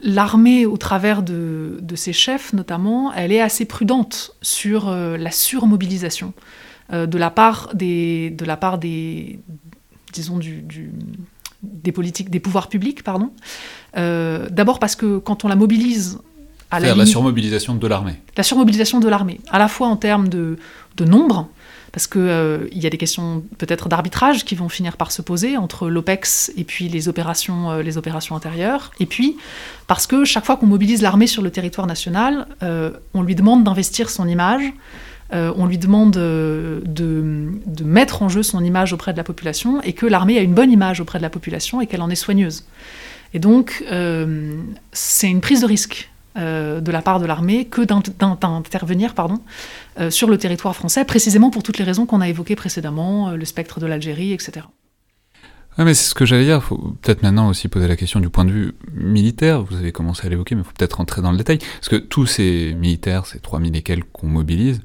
[0.00, 6.32] L'armée, au travers de, ses chefs notamment, elle est assez prudente sur euh, la surmobilisation
[6.92, 9.40] euh, de la part des, de la part des,
[10.12, 10.64] disons du,
[11.62, 13.32] des politiques, des pouvoirs publics, pardon.
[13.96, 16.18] Euh, d'abord parce que quand on la mobilise
[16.70, 18.20] à la, la surmobilisation de l'armée.
[18.36, 20.58] La surmobilisation de l'armée, à la fois en termes de,
[20.96, 21.48] de nombre,
[21.98, 25.56] parce qu'il euh, y a des questions peut-être d'arbitrage qui vont finir par se poser
[25.56, 27.82] entre l'OPEX et puis les opérations, euh,
[28.30, 28.92] intérieures.
[29.00, 29.36] Et puis,
[29.88, 33.64] parce que chaque fois qu'on mobilise l'armée sur le territoire national, euh, on lui demande
[33.64, 34.62] d'investir son image,
[35.32, 39.92] on lui demande de, de, mettre en jeu son image auprès de la population, et
[39.92, 42.64] que l'armée a une bonne image auprès de la population et qu'elle en est soigneuse.
[43.34, 43.84] Et donc,
[44.92, 49.14] c'est une prise de risque euh, de la part de l'armée que d'intervenir
[49.98, 53.36] euh, sur le territoire français, précisément pour toutes les raisons qu'on a évoquées précédemment, euh,
[53.36, 54.66] le spectre de l'Algérie, etc.
[55.78, 56.56] mais c'est ce que j'allais dire.
[56.56, 59.62] Il faut peut-être maintenant aussi poser la question du point de vue militaire.
[59.62, 61.58] Vous avez commencé à l'évoquer, mais il faut peut-être rentrer dans le détail.
[61.58, 64.80] Parce que tous ces militaires, ces 3000 et quelques qu'on mobilise,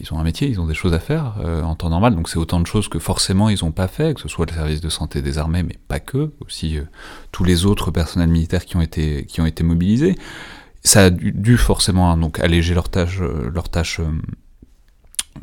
[0.00, 1.34] ils ont un métier, ils ont des choses à faire
[1.64, 2.14] en temps normal.
[2.14, 4.54] Donc c'est autant de choses que forcément ils n'ont pas fait, que ce soit le
[4.54, 6.78] service de santé des armées, mais pas que, aussi
[7.32, 10.14] tous les autres personnels militaires qui ont été, qui ont été mobilisés
[10.84, 14.12] ça a dû, forcément donc alléger leurs tâches, euh, leurs tâches euh,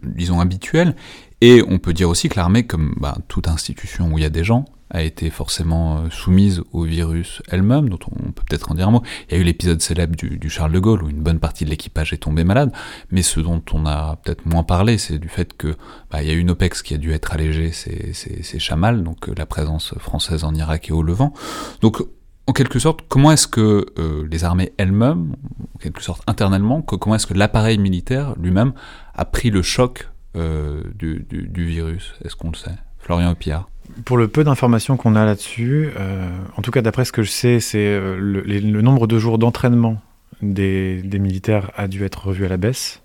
[0.04, 0.96] disons habituelles.
[1.42, 4.30] Et on peut dire aussi que l'armée, comme bah, toute institution où il y a
[4.30, 8.76] des gens, a été forcément euh, soumise au virus elle-même, dont on peut peut-être en
[8.76, 9.02] dire un mot.
[9.30, 11.72] Il y a eu l'épisode célèbre du, Charles de Gaulle, où une bonne partie de
[11.72, 12.72] l'équipage est tombée malade,
[13.10, 15.76] mais ce dont on a peut-être moins parlé, c'est du fait que
[16.12, 19.46] bah, il y a une OPEX qui a dû être allégée, c'est Chamal, donc la
[19.46, 21.34] présence française en Irak et au Levant.
[21.82, 22.04] Donc
[22.48, 25.36] en quelque sorte, comment est-ce que euh, les armées elles-mêmes,
[25.76, 28.74] en quelque sorte internellement, comment est-ce que l'appareil militaire lui-même
[29.16, 31.26] a pris le choc euh, du,
[31.66, 32.14] virus?
[32.24, 32.76] Est-ce qu'on le sait?
[33.00, 33.68] Florian Opillard
[34.06, 37.30] pour le peu d'informations qu'on a là-dessus, euh, en tout cas d'après ce que je
[37.30, 40.00] sais, c'est le, nombre de jours d'entraînement
[40.42, 43.01] des, militaires a dû être revu à la baisse.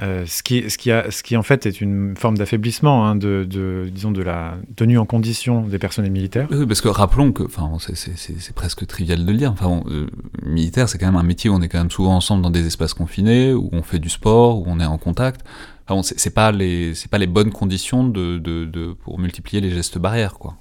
[0.00, 3.14] Euh, ce, qui, ce, qui a, ce qui en fait est une forme d'affaiblissement hein,
[3.14, 6.48] de, de, disons, de la tenue en condition des personnels militaires.
[6.50, 9.52] Oui, parce que rappelons que, enfin, c'est presque trivial de le dire.
[9.52, 10.06] Enfin, bon, euh,
[10.42, 12.66] militaire, c'est quand même un métier où on est quand même souvent ensemble dans des
[12.66, 15.42] espaces confinés, où on fait du sport, où on est en contact.
[15.84, 19.70] Enfin, bon, c'est pas les, c'est pas les bonnes conditions de, de, pour multiplier les
[19.70, 20.56] gestes barrières, quoi.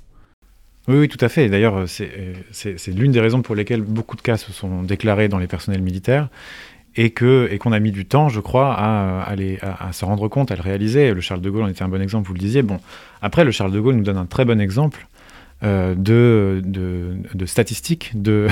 [0.88, 1.48] Oui, oui, tout à fait.
[1.48, 5.48] D'ailleurs, c'est l'une des raisons pour lesquelles beaucoup de cas se sont déclarés dans les
[5.48, 6.28] personnels militaires
[6.96, 10.28] et que et qu'on a mis du temps, je crois, à, à, à, se rendre
[10.28, 11.14] compte, à le réaliser.
[11.14, 12.62] Le Charles de Gaulle en était un bon exemple, vous le disiez.
[12.62, 12.80] Bon,
[13.22, 15.08] après, le Charles de Gaulle nous donne un très bon exemple
[15.64, 18.48] euh, de, de, statistiques de,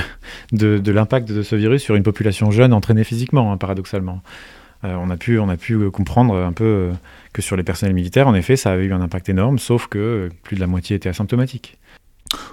[0.52, 4.22] de, l'impact de ce virus sur une population jeune entraînée physiquement, hein, paradoxalement.
[4.84, 6.90] Euh, on, a pu, on a pu comprendre un peu
[7.32, 10.30] que sur les personnels militaires, en effet, ça avait eu un impact énorme, sauf que
[10.42, 11.78] plus de la moitié était asymptomatique.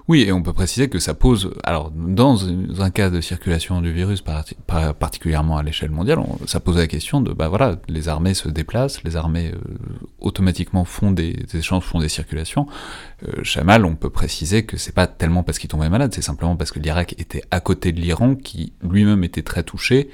[0.07, 2.47] Oui, et on peut préciser que ça pose, alors dans
[2.81, 4.23] un cas de circulation du virus,
[4.99, 9.03] particulièrement à l'échelle mondiale, ça pose la question de, bah voilà, les armées se déplacent,
[9.03, 9.59] les armées euh,
[10.19, 12.67] automatiquement font des, échanges, font des circulations.
[13.27, 16.55] Euh, Chamal, on peut préciser que c'est pas tellement parce qu'il tombait malade, c'est simplement
[16.55, 20.09] parce que l'Irak était à côté de l'Iran, qui lui-même était très touché,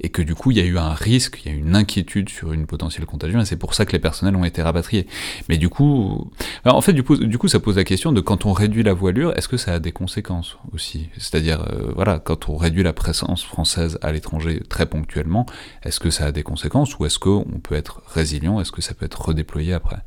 [0.00, 1.76] et que du coup il y a eu un risque, il y a eu une
[1.76, 5.06] inquiétude sur une potentielle contagion, et c'est pour ça que les personnels ont été rapatriés.
[5.48, 6.30] Mais du coup,
[6.64, 9.48] en fait, du coup, ça pose la question de quand on réduit la voilure, est-ce
[9.48, 11.08] que ça a des conséquences aussi?
[11.16, 15.46] C'est-à-dire, euh, voilà, quand on réduit la présence française à l'étranger très ponctuellement,
[15.82, 18.60] est-ce que ça a des conséquences ou est-ce qu'on peut être résilient?
[18.60, 19.98] Est-ce que ça peut être redéployé après?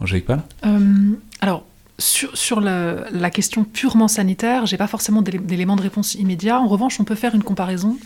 [0.00, 1.64] Angélique pas euh, Alors,
[1.98, 6.60] sur, la, question purement sanitaire, j'ai pas forcément d'éléments de réponse immédiat.
[6.60, 7.96] En revanche, on peut faire une comparaison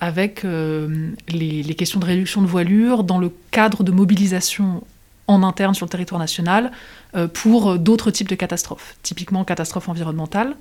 [0.00, 4.82] avec euh, les, questions de réduction de voilure dans le cadre de mobilisation
[5.26, 6.70] en interne sur le territoire national
[7.16, 10.54] euh, pour d'autres types de catastrophes, typiquement catastrophes environnementales.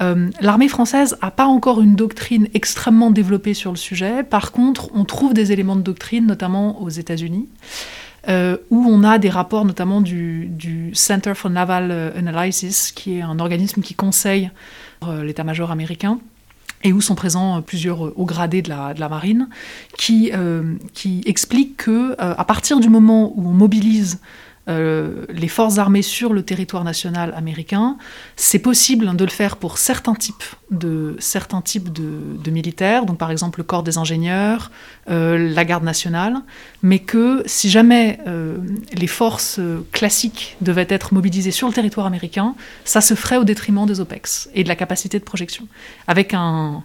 [0.00, 4.22] Euh, l'armée française n'a pas encore une doctrine extrêmement développée sur le sujet.
[4.22, 7.48] Par contre, on trouve des éléments de doctrine, notamment aux États-Unis.
[8.28, 13.22] Euh, où on a des rapports notamment du, Center for Naval euh, Analysis, qui est
[13.22, 14.50] un organisme qui conseille
[15.02, 16.18] euh, l'état-major américain,
[16.84, 19.48] et où sont présents plusieurs hauts gradés de la, marine,
[19.96, 20.30] qui,
[20.94, 24.20] qui expliquent que à partir du moment où on mobilise
[24.68, 27.96] euh, les forces armées sur le territoire national américain,
[28.36, 33.30] c'est possible de le faire pour certains types de, certains types de, militaires, donc par
[33.30, 34.70] exemple le corps des ingénieurs,
[35.10, 36.36] euh, la garde nationale,
[36.82, 38.58] mais que si jamais euh,
[38.92, 39.60] les forces
[39.92, 42.54] classiques devaient être mobilisées sur le territoire américain,
[42.84, 45.66] ça se ferait au détriment des OPEX et de la capacité de projection,
[46.06, 46.82] avec un,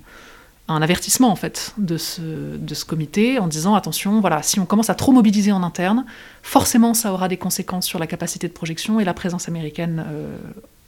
[0.68, 4.66] un avertissement en fait de ce, de ce comité en disant attention, voilà, si on
[4.66, 6.05] commence à trop mobiliser en interne,
[6.41, 10.38] forcément ça aura des conséquences sur la capacité de projection et la présence américaine euh,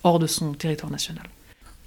[0.03, 1.26] hors de son territoire national.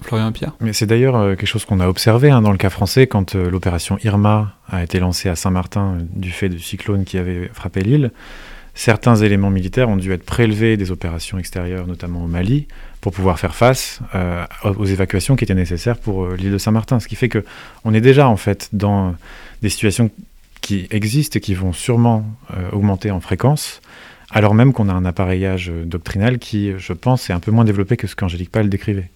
[0.00, 2.70] Florian Pierre Mais c'est d'ailleurs euh, quelque chose qu'on a observé hein, dans le cas
[2.70, 7.18] français quand euh, l'opération Irma a été lancée à Saint-Martin du fait du cyclone qui
[7.18, 8.12] avait frappé l'île
[8.78, 12.68] certains éléments militaires ont dû être prélevés des opérations extérieures, notamment au Mali,
[13.00, 17.00] pour pouvoir faire face euh, aux évacuations qui étaient nécessaires pour euh, l'île de Saint-Martin.
[17.00, 17.44] Ce qui fait que
[17.84, 19.16] on est déjà en fait dans
[19.62, 20.12] des situations
[20.60, 23.82] qui existent et qui vont sûrement euh, augmenter en fréquence,
[24.30, 27.96] alors même qu'on a un appareillage doctrinal qui, je pense, est un peu moins développé
[27.96, 29.10] que ce qu'Angélique Pal décrivait.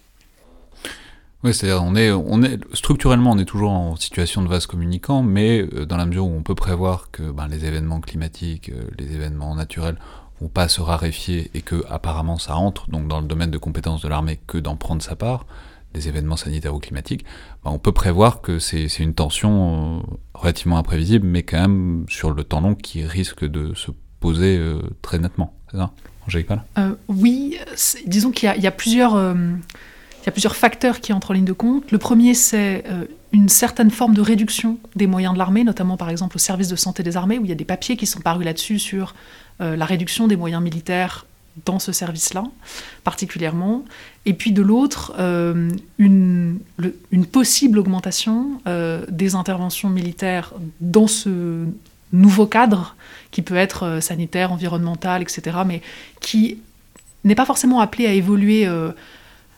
[1.43, 5.85] Oui, c'est-à-dire on est, structurellement on est toujours en situation de vase communicant, mais euh,
[5.85, 9.53] dans la mesure où on peut prévoir que ben, les événements climatiques, euh, les événements
[9.53, 9.97] naturels
[10.39, 14.01] vont pas se raréfier et que apparemment ça entre donc dans le domaine de compétences
[14.01, 15.45] de l'armée que d'en prendre sa part,
[15.93, 17.25] des événements sanitaires ou climatiques,
[17.65, 22.31] ben, on peut prévoir que c'est une tension euh, relativement imprévisible, mais quand même sur
[22.31, 23.91] le temps long qui risque de se
[24.21, 24.57] poser
[25.01, 25.53] très nettement.
[25.69, 25.91] C'est ça,
[26.25, 26.47] Angélique
[27.09, 27.57] Oui,
[28.07, 29.17] disons qu'il y, y, a plusieurs
[30.23, 31.91] il y a plusieurs facteurs qui entrent en ligne de compte.
[31.91, 33.03] Le premier, c'est euh,
[33.33, 36.77] une certaine forme de réduction des moyens de l'armée, notamment par exemple au service de
[36.77, 39.15] santé des armées, où il y a des papiers qui sont parus là-dessus sur
[39.59, 41.25] euh, la réduction des moyens militaires
[41.65, 42.45] dans ce service-là,
[43.03, 43.83] particulièrement.
[44.25, 46.57] Et puis de l'autre, euh, une,
[47.11, 48.61] une, possible augmentation
[49.09, 51.65] des interventions militaires dans ce
[52.13, 52.95] nouveau cadre,
[53.31, 55.81] qui peut être sanitaire, environnemental, etc., mais
[56.21, 56.59] qui
[57.23, 58.67] n'est pas forcément appelé à évoluer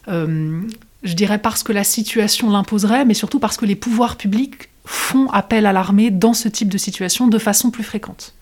[0.07, 0.61] euh,
[1.03, 5.29] je dirais parce que la situation l'imposerait, mais surtout parce que les pouvoirs publics font
[5.31, 8.33] appel à l'armée dans ce type de situation de façon plus fréquente.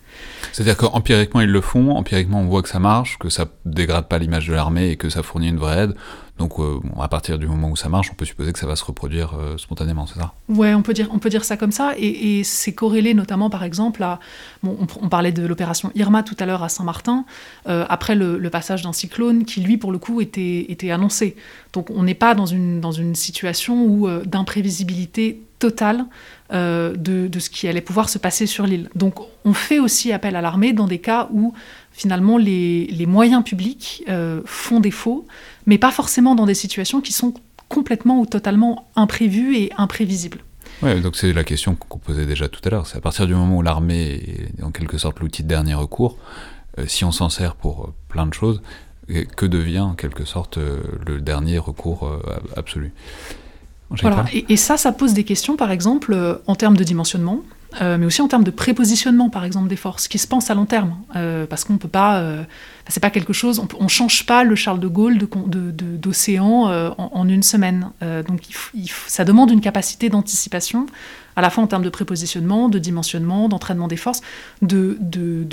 [0.52, 4.20] C'est-à-dire qu'empiriquement ils le font, empiriquement on voit que ça marche, que ça dégrade pas
[4.20, 5.96] l'image de l'armée et que ça fournit une vraie aide.
[6.40, 8.76] Donc euh, à partir du moment où ça marche, on peut supposer que ça va
[8.76, 10.34] se reproduire euh, spontanément, c'est ça?
[10.50, 13.64] Ouais, on peut dire, on peut dire ça comme ça, et, c'est corrélé notamment par
[13.64, 14.20] exemple à,
[14.64, 17.26] on, parlait de l'opération Irma tout à l'heure à Saint-Martin,
[17.68, 21.36] euh, après le, passage d'un cyclone qui lui pour le coup était, était annoncé.
[21.72, 26.06] Donc on n'est pas dans une, dans une situation où d'imprévisibilité totale
[26.52, 28.90] de, de, ce qui allait pouvoir se passer sur l'île.
[28.94, 31.54] Donc on fait aussi appel à l'armée dans des cas où
[31.94, 34.04] finalement les, les moyens publics
[34.46, 35.26] font défaut
[35.66, 37.34] mais pas forcément dans des situations qui sont
[37.70, 40.40] complètement ou totalement imprévues et imprévisibles.
[40.82, 42.88] Oui, donc c'est la question qu'on posait déjà tout à l'heure.
[42.88, 46.18] C'est à partir du moment où l'armée est en quelque sorte l'outil de dernier recours,
[46.78, 48.62] euh, si on s'en sert pour euh, plein de choses,
[49.36, 52.10] que devient en quelque sorte euh, le dernier recours
[52.56, 52.94] absolu?
[54.02, 54.26] Voilà.
[54.32, 57.44] et, ça, ça pose des questions, par exemple, en termes de dimensionnement.
[57.82, 60.66] Mais aussi en termes de prépositionnement, par exemple, des forces, qui se pensent à long
[60.66, 60.96] terme,
[61.50, 62.24] parce qu'on peut pas,
[62.88, 67.12] c'est pas quelque chose, on, ne change pas le Charles de Gaulle d'océan de, en,
[67.14, 67.90] en, une semaine.
[68.28, 68.42] donc
[69.08, 70.86] ça demande une capacité d'anticipation
[71.36, 74.22] à la fois en termes de prépositionnement, de dimensionnement, d'entraînement des forces,
[74.62, 74.98] de,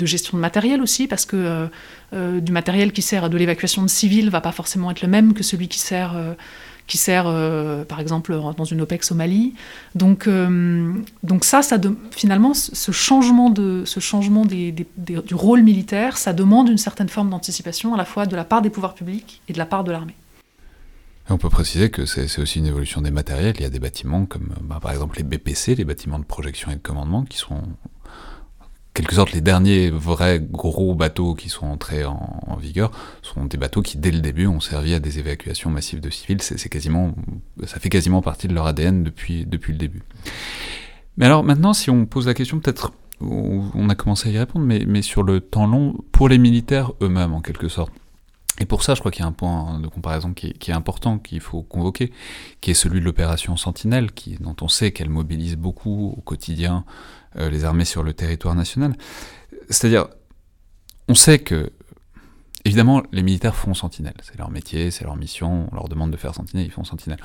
[0.03, 1.67] gestion de matériel aussi, parce que euh,
[2.13, 5.07] euh, du matériel qui sert à de l'évacuation de civils va pas forcément être le
[5.07, 6.33] même que celui qui sert, euh,
[6.91, 7.23] qui sert
[7.87, 9.53] par exemple, dans une OPEX au Mali.
[9.95, 10.27] Donc,
[11.23, 11.77] donc ça, ça
[12.11, 17.93] finalement, ce changement, de, ce changement du rôle militaire, ça demande une certaine forme d'anticipation,
[17.93, 20.15] à la fois de la part des pouvoirs publics et de la part de l'armée.
[21.29, 23.55] On peut préciser que c'est aussi une évolution des matériels.
[23.57, 26.71] Il y a des bâtiments comme bah, par exemple les BPC, les bâtiments de projection
[26.71, 27.61] et de commandement, qui sont
[28.93, 33.81] quelque sorte les derniers vrais gros bateaux qui sont entrés en, vigueur, sont des bateaux
[33.81, 36.41] qui dès le début ont servi à des évacuations massives de civils.
[36.41, 37.15] C'est quasiment,
[37.65, 40.03] ça fait quasiment partie de leur ADN depuis, depuis le début.
[41.17, 44.65] Mais alors maintenant, si on pose la question, peut-être on a commencé à y répondre,
[44.65, 47.91] mais, sur le temps long, pour les militaires eux-mêmes en quelque sorte.
[48.59, 51.17] Et pour ça, je crois qu'il y a un point de comparaison qui est, important,
[51.17, 52.11] qu'il faut convoquer,
[52.59, 56.83] qui est celui de l'opération Sentinelle, dont on sait qu'elle mobilise beaucoup au quotidien
[57.35, 58.93] les armées sur le territoire national.
[59.69, 60.07] C'est-à-dire,
[61.07, 61.71] on sait que,
[62.65, 64.15] évidemment, les militaires font Sentinelle.
[64.21, 67.19] C'est leur métier, c'est leur mission, on leur demande de faire Sentinelle, ils font Sentinelle.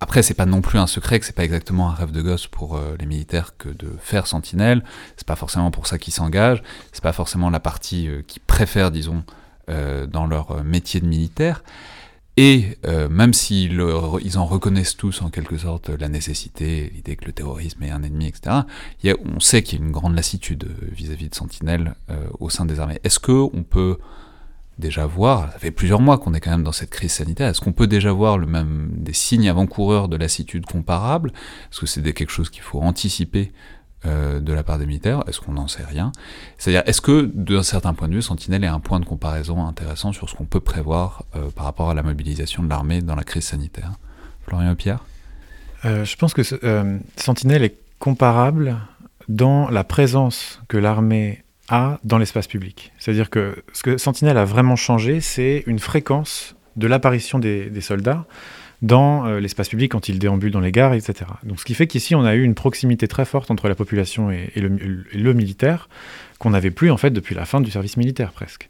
[0.00, 2.46] Après, c'est pas non plus un secret que c'est pas exactement un rêve de gosse
[2.46, 4.84] pour euh, les militaires que de faire Sentinelle.
[5.16, 6.62] C'est pas forcément pour ça qu'ils s'engagent.
[6.92, 9.24] C'est pas forcément la partie euh, qu'ils préfèrent, disons,
[9.70, 11.64] euh, dans leur métier de militaire.
[12.36, 13.80] Et euh, même s'ils
[14.22, 18.02] ils en reconnaissent tous en quelque sorte la nécessité, l'idée que le terrorisme est un
[18.02, 18.62] ennemi, etc.,
[19.04, 21.94] on sait qu'il y a une grande lassitude euh, vis-à-vis de Sentinelle
[22.40, 22.98] au sein des armées.
[23.04, 23.98] Est-ce qu'on peut
[24.78, 27.60] déjà voir, ça fait plusieurs mois qu'on est quand même dans cette crise sanitaire, est-ce
[27.60, 31.30] qu'on peut déjà voir le même, des signes avant-coureurs de lassitude comparable
[31.70, 33.52] Est-ce que c'est quelque chose qu'il faut anticiper
[34.06, 36.12] euh, de la part des militaires Est-ce qu'on n'en sait rien?
[36.58, 40.12] C'est-à-dire, est-ce que d'un certain point de vue, Sentinelle est un point de comparaison intéressant
[40.12, 43.24] sur ce qu'on peut prévoir euh, par rapport à la mobilisation de l'armée dans la
[43.24, 43.92] crise sanitaire?
[44.46, 45.04] Florian Pierre
[45.84, 46.42] euh, Je pense que
[47.16, 48.76] Sentinelle est comparable
[49.28, 52.92] dans la présence que l'armée a dans l'espace public.
[52.98, 58.26] C'est-à-dire que ce que Sentinelle a vraiment changé, c'est une fréquence de l'apparition des soldats
[58.84, 61.30] dans euh, l'espace public quand ils déambulent dans les gares, etc.
[61.42, 64.30] Donc ce qui fait qu'ici, on a eu une proximité très forte entre la population
[64.30, 65.88] et, le, militaire
[66.38, 68.68] qu'on n'avait plus en fait depuis la fin du service militaire presque.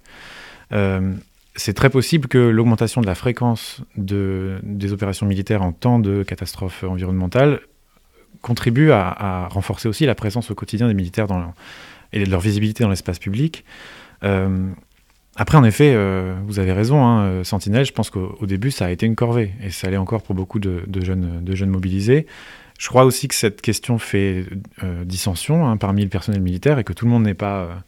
[0.73, 1.13] Euh,
[1.57, 6.23] c'est très possible que l'augmentation de la fréquence de, des opérations militaires en temps de
[6.23, 7.61] catastrophe environnementale
[8.41, 11.27] contribue à, renforcer aussi la présence au quotidien des militaires
[12.13, 13.65] et de leur visibilité dans l'espace public.
[14.23, 14.69] Euh,
[15.37, 18.87] après, en effet, euh, vous avez raison, hein, euh, Sentinelle, je pense qu'au début, ça
[18.87, 22.27] a été une corvée, et ça allait encore pour beaucoup de, jeunes, mobilisés.
[22.79, 24.45] Je crois aussi que cette question fait
[24.83, 27.85] euh, dissension hein, parmi le personnel militaire, et que tout le monde n'est pas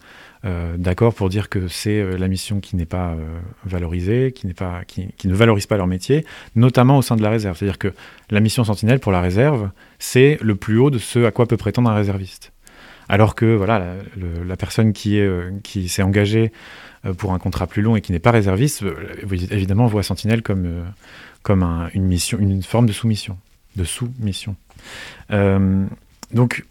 [0.79, 3.17] d'accord pour dire que c'est la mission qui n'est pas
[3.65, 6.25] valorisée, qui, pas, qui, ne valorise pas leur métier,
[6.55, 7.59] notamment au sein de la réserve.
[7.59, 7.93] C'est-à-dire que
[8.31, 11.57] la mission Sentinelle pour la réserve, c'est le plus haut de ce à quoi peut
[11.57, 12.53] prétendre un réserviste.
[13.09, 13.97] Alors que voilà,
[14.47, 15.29] la, personne qui, est,
[15.65, 16.53] qui s'est engagée
[17.15, 18.95] pour un contrat plus long et qui n'est pas réserviste, euh,
[19.51, 20.85] évidemment, voit Sentinelle comme, euh,
[21.43, 21.63] comme
[21.95, 23.39] une, mission, une forme de soumission,
[23.77, 24.57] de sous-mission.
[25.31, 26.65] donc,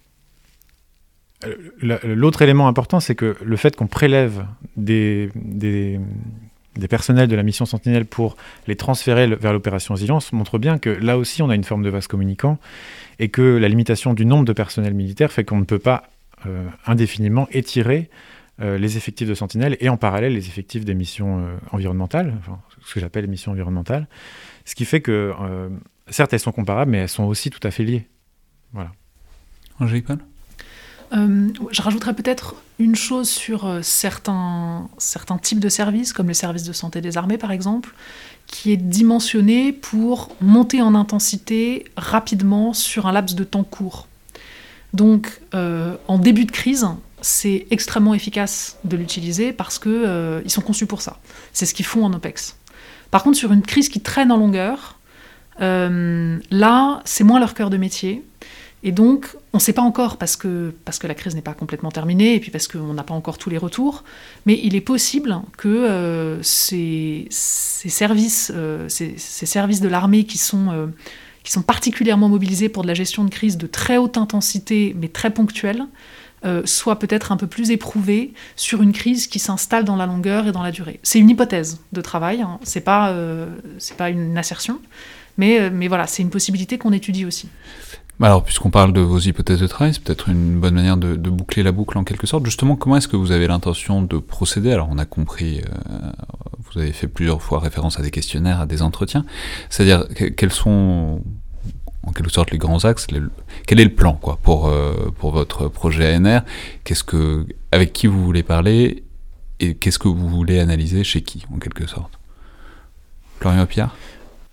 [1.81, 4.45] l'autre élément important, c'est que le fait qu'on prélève
[4.77, 5.99] des, des,
[6.89, 8.35] personnels de la mission Sentinelle pour
[8.67, 11.89] les transférer vers l'opération Résilience montre bien que là aussi, on a une forme de
[11.89, 12.57] vase communicant
[13.19, 16.09] et que la limitation du nombre de personnels militaires fait qu'on ne peut pas
[16.85, 18.09] indéfiniment étirer
[18.61, 22.39] euh, les effectifs de Sentinelle et en parallèle les effectifs des missions euh, environnementales,
[22.85, 24.07] ce que j'appelle les missions environnementales.
[24.63, 25.67] Ce qui fait que, euh,
[26.07, 28.07] certes, elles sont comparables, mais elles sont aussi tout à fait liées.
[28.71, 28.91] Voilà.
[29.79, 30.07] Angélique
[31.71, 36.73] je rajouterais peut-être une chose sur certains, certains types de services, comme le service de
[36.73, 37.93] santé des armées par exemple,
[38.47, 44.09] qui est dimensionné pour monter en intensité rapidement sur un laps de temps court.
[44.93, 46.85] Donc, en début de crise,
[47.25, 51.17] c'est extrêmement efficace de l'utiliser parce qu'ils euh, sont conçus pour ça.
[51.53, 52.55] C'est ce qu'ils font en OPEX.
[53.09, 54.99] Par contre, sur une crise qui traîne en longueur,
[55.59, 58.23] euh, là, c'est moins leur cœur de métier.
[58.83, 61.55] Et donc, on ne sait pas encore parce que, parce que la crise n'est pas
[61.55, 64.03] complètement terminée et puis parce qu'on n'a pas encore tous les retours,
[64.45, 68.51] mais il est possible que euh, ces, services,
[68.87, 70.91] ces, services de l'armée qui sont,
[71.43, 75.07] qui sont particulièrement mobilisés pour de la gestion de crise de très haute intensité mais
[75.07, 75.87] très ponctuelle,
[76.45, 80.47] euh, soit peut-être un peu plus éprouvé sur une crise qui s'installe dans la longueur
[80.47, 80.99] et dans la durée.
[81.01, 82.59] C'est une hypothèse de travail, hein.
[82.61, 83.47] c'est pas, euh,
[83.97, 84.79] pas une assertion,
[85.37, 87.49] mais, euh, mais voilà, c'est une possibilité qu'on étudie aussi.
[88.19, 91.15] Bah alors, puisqu'on parle de vos hypothèses de travail, c'est peut-être une bonne manière de,
[91.15, 92.45] boucler la boucle en quelque sorte.
[92.45, 94.71] Justement, comment est-ce que vous avez l'intention de procéder?
[94.71, 95.61] Alors, on a compris,
[96.71, 99.25] vous avez fait plusieurs fois référence à des questionnaires, à des entretiens.
[99.69, 100.05] C'est-à-dire,
[100.37, 101.23] quels sont
[102.05, 103.07] en quelque sorte les grands axes
[103.67, 106.41] Quel est le plan quoi, pour, euh, pour votre projet ANR
[106.83, 109.03] que, Avec qui vous voulez parler
[109.59, 112.19] Et qu'est-ce que vous voulez analyser chez qui, en quelque sorte?
[113.39, 113.95] Florian Pierre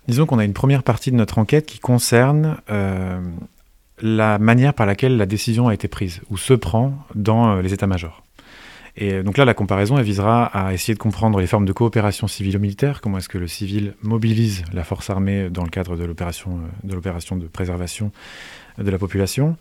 [0.07, 3.21] Disons qu'on a une première partie de notre enquête qui concerne euh,
[4.01, 7.73] la manière par laquelle la décision a été prise ou se prend dans euh, les
[7.73, 8.23] états-majors.
[8.95, 11.73] Et euh, donc là, la comparaison, elle visera à essayer de comprendre les formes de
[11.73, 16.03] coopération civilo-militaire, comment est-ce que le civil mobilise la force armée dans le cadre de
[16.03, 18.11] l'opération euh, de, préservation
[18.77, 19.57] de la population.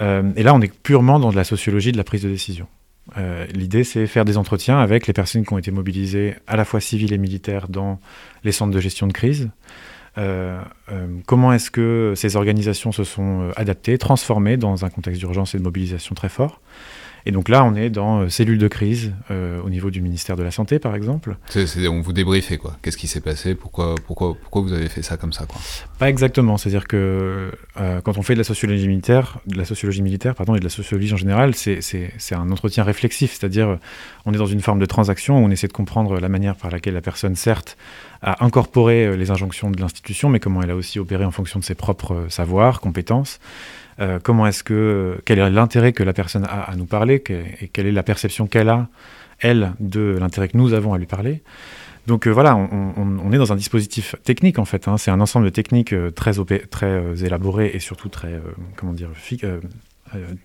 [0.00, 2.66] et là, on est purement dans de la sociologie de la prise de décision.
[3.52, 6.80] L'idée, c'est faire des entretiens avec les personnes qui ont été mobilisées à la fois
[6.80, 8.00] civiles et militaires dans
[8.44, 9.50] les centres de gestion de crise,
[10.18, 15.20] euh, euh, comment est-ce que ces organisations se sont euh, adaptées, transformées dans un contexte
[15.20, 16.60] d'urgence et de mobilisation très fort
[17.26, 20.36] et donc là, on est dans euh, cellules de crise euh, au niveau du ministère
[20.36, 21.36] de la Santé, par exemple.
[21.88, 22.76] on vous débriefait, quoi.
[22.82, 23.56] Qu'est-ce qui s'est passé?
[23.56, 25.60] Pourquoi, pourquoi, pourquoi vous avez fait ça comme ça, quoi?
[25.98, 26.56] Pas exactement.
[26.56, 27.50] C'est-à-dire que
[27.80, 30.64] euh, quand on fait de la sociologie militaire, de la sociologie militaire, pardon, et de
[30.64, 31.80] la sociologie en général, c'est
[32.30, 33.32] un entretien réflexif.
[33.32, 33.76] C'est-à-dire,
[34.24, 36.70] on est dans une forme de transaction où on essaie de comprendre la manière par
[36.70, 37.76] laquelle la personne, certes,
[38.22, 41.64] a incorporé les injonctions de l'institution, mais comment elle a aussi opéré en fonction de
[41.64, 43.40] ses propres savoirs, compétences.
[44.00, 47.22] Euh, comment est-ce que quel est l'intérêt que la personne a à nous parler
[47.60, 48.88] et quelle est la perception qu'elle a
[49.40, 51.42] elle de l'intérêt que nous avons à lui parler.
[52.06, 54.86] Donc euh, voilà, on, est dans un dispositif technique en fait.
[54.88, 54.96] Hein.
[54.96, 56.32] C'est un ensemble de techniques euh, très,
[56.70, 58.40] très élaborées et surtout très
[58.76, 59.10] comment dire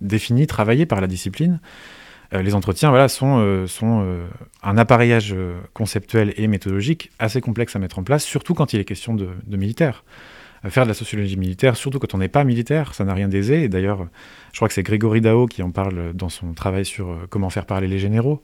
[0.00, 1.60] définies, travaillées par la discipline.
[2.32, 4.04] les entretiens voilà, sont, sont
[4.62, 5.36] un appareillage
[5.72, 9.28] conceptuel et méthodologique assez complexe à mettre en place, surtout quand il est question de,
[9.46, 10.02] de militaires
[10.70, 13.64] faire de la sociologie militaire, surtout quand on n'est pas militaire, ça n'a rien d'aisé.
[13.64, 14.06] Et d'ailleurs,
[14.52, 17.50] je crois que c'est Grégory Dao qui en parle dans son travail sur euh, comment
[17.50, 18.42] faire parler les généraux.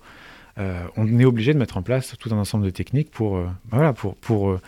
[0.59, 3.45] Euh, on est obligé de mettre en place tout un ensemble de techniques pour, euh,
[3.67, 4.59] bah voilà, pour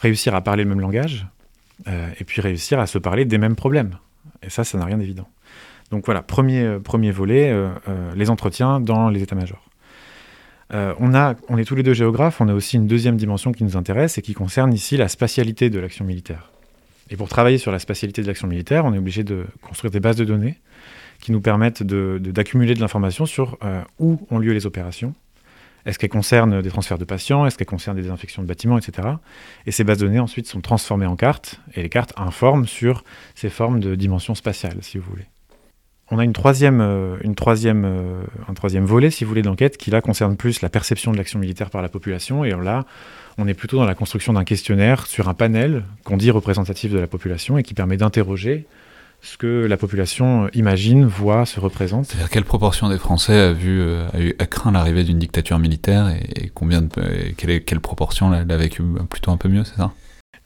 [0.00, 1.26] réussir à parler le même langage
[1.86, 3.98] et puis réussir à se parler des mêmes problèmes.
[4.42, 5.28] Et ça, ça n'a rien d'évident.
[5.90, 7.54] Donc voilà, premier, premier volet,
[8.16, 9.68] les entretiens dans les états-majors.
[10.72, 13.62] on, a, on est tous les deux géographes, on a aussi une deuxième dimension qui
[13.62, 16.50] nous intéresse et qui concerne ici la spatialité de l'action militaire.
[17.10, 20.00] Et pour travailler sur la spatialité de l'action militaire, on est obligé de construire des
[20.00, 20.58] bases de données
[21.20, 25.14] qui nous permettent d'accumuler de, l'information sur euh, où ont lieu les opérations.
[25.86, 27.46] Est-ce qu'elles concernent des transferts de patients?
[27.46, 29.08] Est-ce qu'elles concernent des désinfections de bâtiments, etc.
[29.66, 33.04] Et ces bases de données ensuite sont transformées en cartes, et les cartes informent sur
[33.34, 35.26] ces formes de dimension spatiale, si vous voulez.
[36.10, 39.76] On a une troisième, euh, une troisième, euh, un troisième volet, si vous voulez, d'enquête
[39.76, 42.44] qui là concerne plus la perception de l'action militaire par la population.
[42.44, 42.86] Et là,
[43.36, 46.98] on est plutôt dans la construction d'un questionnaire sur un panel qu'on dit représentatif de
[46.98, 48.66] la population et qui permet d'interroger
[49.20, 52.06] ce que la population imagine, voit, se représente.
[52.06, 56.08] C'est-à-dire quelle proportion des Français a vu, euh, a, eu, craint l'arrivée d'une dictature militaire
[56.08, 56.88] et, combien de,
[57.36, 59.92] quelle, quelle proportion l'a vécu plutôt un peu mieux, c'est ça?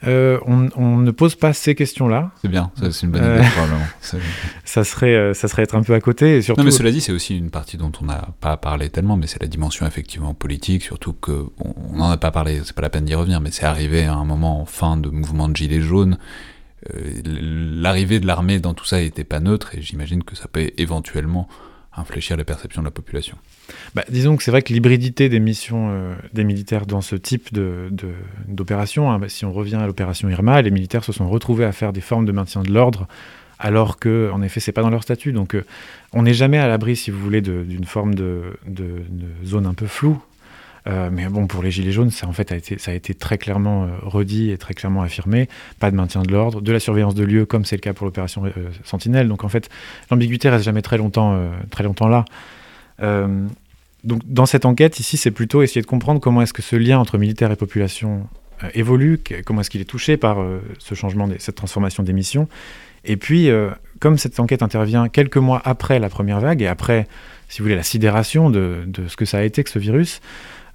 [0.05, 2.33] Euh, on, ne pose pas ces questions-là.
[2.41, 3.87] C'est bien, c'est une bonne idée, euh, probablement.
[4.65, 6.39] Ça serait, euh, ça serait être un peu à côté.
[6.39, 6.61] Et surtout...
[6.61, 9.27] Non, mais cela dit, c'est aussi une partie dont on n'a pas parlé tellement, mais
[9.27, 11.53] c'est la dimension effectivement politique, surtout qu'on
[11.93, 14.25] n'en a pas parlé, c'est pas la peine d'y revenir, mais c'est arrivé à un
[14.25, 16.19] moment en fin de mouvement de Gilets jaunes.
[17.25, 21.47] L'arrivée de l'armée dans tout ça n'était pas neutre, et j'imagine que ça peut éventuellement
[21.95, 23.37] infléchir la perception de la population.
[23.95, 27.49] Bah, disons que c'est vrai que l'hybridité des missions euh, des militaires dans ce type
[28.49, 31.65] d'opération, de, hein, bah, si on revient à l'opération Irma, les militaires se sont retrouvés
[31.65, 33.07] à faire des formes de maintien de l'ordre
[33.63, 35.33] alors que, en effet, c'est pas dans leur statut.
[35.33, 35.65] Donc, euh,
[36.13, 38.59] on n'est jamais à l'abri, si vous voulez, d'une forme de,
[39.45, 40.21] zone un peu floue.
[40.89, 43.15] Euh, mais bon, pour les Gilets jaunes, ça, en fait, a été, ça a été
[43.15, 45.49] très clairement redit et très clairement affirmé.
[45.79, 48.07] Pas de maintien de l'ordre, de la surveillance de lieux, comme c'est le cas pour
[48.07, 48.43] l'opération
[48.85, 49.29] Sentinelle.
[49.29, 49.69] Donc, en fait,
[50.11, 52.25] l'ambiguïté reste jamais très longtemps, très longtemps là.
[53.03, 53.47] Euh,
[54.05, 56.99] donc dans cette enquête, ici, c'est plutôt essayer de comprendre comment est-ce que ce lien
[56.99, 58.27] entre militaire et population
[58.63, 62.49] euh, évolue, comment est-ce qu'il est touché par euh, ce changement, cette transformation des missions.
[63.05, 63.51] Et puis,
[64.03, 67.07] comme cette enquête intervient quelques mois après la première vague et après,
[67.49, 70.21] si vous voulez, la sidération de, ce que ça a été que ce virus,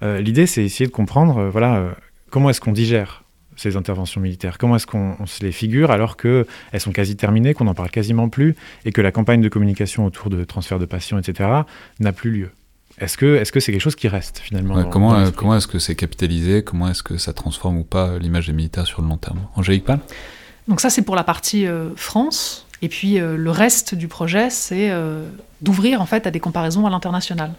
[0.02, 1.94] l'idée, c'est essayer de comprendre, voilà,
[2.30, 3.24] comment est-ce qu'on digère
[3.58, 4.56] ces interventions militaires?
[4.56, 6.46] Comment est-ce qu'on se les figure alors qu'elles
[6.78, 8.54] sont quasi terminées, qu'on n'en parle quasiment plus
[8.84, 11.50] et que la campagne de communication autour de transfert de patients, etc.,
[12.00, 12.50] n'a plus lieu?
[13.00, 15.78] Est-ce que est-ce que c'est quelque chose qui reste finalement Comment euh, comment est-ce que
[15.78, 16.64] c'est capitalisé?
[16.64, 19.38] Comment est-ce que ça transforme ou pas l'image des militaires sur le long terme?
[19.54, 20.00] Angélique Pal
[20.66, 22.66] Donc ça c'est pour la partie euh, France.
[22.82, 24.90] Et puis euh, le reste du projet c'est
[25.60, 27.52] d'ouvrir en fait à des comparaisons à l'international.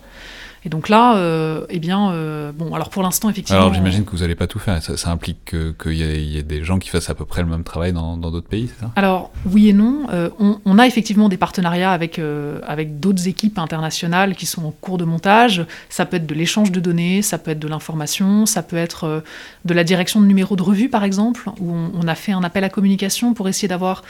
[0.66, 3.62] Et donc là, euh, eh bien, euh, bon, alors pour l'instant, effectivement.
[3.62, 4.82] Alors j'imagine que vous n'allez pas tout faire.
[4.84, 7.48] Ça, ça implique qu'il y, y, ait des gens qui fassent à peu près le
[7.48, 8.92] même travail dans d'autres pays, c'est ça?
[8.96, 10.08] Alors oui et non.
[10.12, 12.20] Euh, on, on, a effectivement des partenariats avec,
[12.66, 15.66] avec d'autres équipes internationales qui sont en cours de montage.
[15.90, 19.24] Ça peut être de l'échange de données, ça peut être de l'information, ça peut être
[19.66, 22.44] de la direction de numéros de revue, par exemple, où on, on a fait un
[22.44, 24.04] appel à communication pour essayer d'avoir,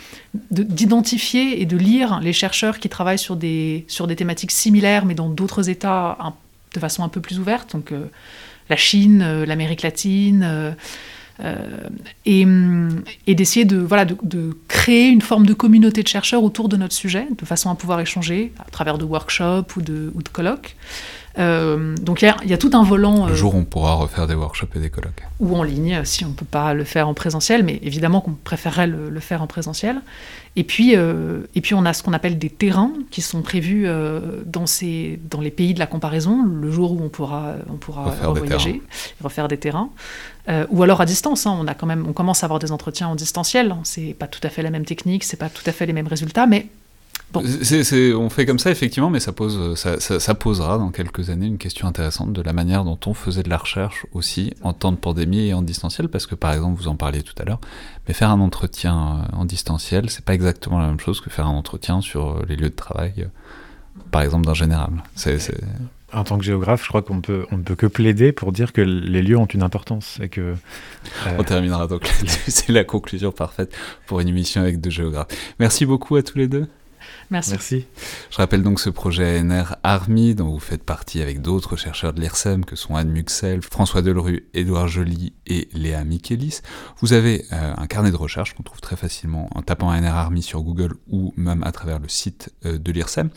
[0.51, 5.15] d'identifier et de lire les chercheurs qui travaillent sur des, sur des thématiques similaires, mais
[5.15, 6.33] dans d'autres États un
[6.74, 8.05] de façon un peu plus ouverte, donc euh,
[8.70, 10.76] la Chine, euh, l'Amérique latine,
[11.41, 11.80] euh,
[12.26, 12.45] et,
[13.34, 13.88] d'essayer de,
[14.67, 17.99] créer une forme de communauté de chercheurs autour de notre sujet, de façon à pouvoir
[18.01, 20.76] échanger à travers de workshops ou de, ou de colloques.
[21.39, 23.27] Euh, donc il y, y, a tout un volant.
[23.27, 25.23] Le jour où on pourra refaire des workshops et des colloques.
[25.39, 28.33] Ou en ligne, si on ne peut pas le faire en présentiel, mais évidemment qu'on
[28.33, 30.01] préférerait le, le, faire en présentiel.
[30.55, 33.83] Et puis, euh, et puis on a ce qu'on appelle des terrains qui sont prévus
[33.85, 37.77] euh, dans, ces, dans les pays de la comparaison, le jour où on pourra, on
[37.77, 38.81] pourra refaire voyager, des
[39.23, 39.89] refaire des terrains.
[40.49, 42.71] Euh, ou alors à distance, hein, on, a quand même, on commence à avoir des
[42.71, 43.75] entretiens en distanciel.
[43.83, 46.07] C'est pas tout à fait la même technique, c'est pas tout à fait les mêmes
[46.07, 46.67] résultats, mais
[47.32, 47.43] Bon.
[47.43, 50.34] C est, c est, on fait comme ça effectivement, mais ça, pose, ça, ça, ça,
[50.34, 53.57] posera dans quelques années une question intéressante de la manière dont on faisait de la
[53.57, 56.95] recherche aussi en temps de pandémie et en distanciel, parce que par exemple, vous en
[56.95, 57.59] parliez tout à l'heure,
[58.07, 61.55] mais faire un entretien en distanciel, c'est pas exactement la même chose que faire un
[61.55, 63.27] entretien sur les lieux de travail,
[64.09, 64.89] par exemple d'un général.
[65.15, 65.39] C'est
[66.11, 68.73] en tant que géographe, je crois qu'on peut, on ne peut que plaider pour dire
[68.73, 70.41] que les lieux ont une importance et que.
[70.41, 71.38] Euh...
[71.38, 72.07] On terminera donc
[72.47, 73.75] c'est la conclusion parfaite
[74.07, 75.27] pour une émission avec deux géographes.
[75.59, 76.67] Merci beaucoup à tous les deux.
[77.32, 77.86] Merci.
[78.32, 82.21] Je rappelle donc ce projet ANR ARMI, dont vous faites partie avec d'autres chercheurs de
[82.21, 86.61] l'IRSEM, que sont Anne Muxel, François Delru, Édouard Joly et Léa Michelis.
[86.99, 90.41] Vous avez euh, un carnet de recherche qu'on trouve très facilement en tapant ANR ARMI
[90.41, 93.30] sur Google ou même à travers le site euh, de l'IRSEM.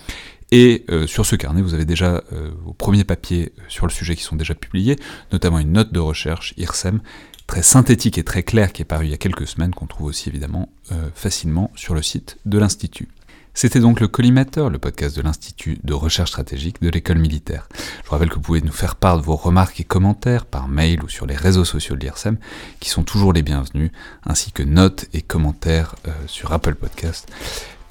[0.52, 2.22] Et euh, sur ce carnet, vous avez déjà
[2.64, 4.96] vos premiers papiers sur le sujet qui sont déjà publiés,
[5.32, 7.00] notamment une note de recherche IRSEM
[7.46, 10.06] très synthétique et très claire qui est parue il y a quelques semaines, qu'on trouve
[10.06, 10.70] aussi évidemment
[11.14, 13.08] facilement sur le site de l'Institut.
[13.54, 17.68] C'était donc le Collimateur, le podcast de l'Institut de recherche stratégique de l'école militaire.
[18.02, 20.68] Je vous rappelle que vous pouvez nous faire part de vos remarques et commentaires par
[20.68, 22.38] mail ou sur les réseaux sociaux de l'IRSEM,
[22.80, 23.90] qui sont toujours les bienvenus,
[24.24, 27.30] ainsi que notes et commentaires euh, sur Apple Podcast.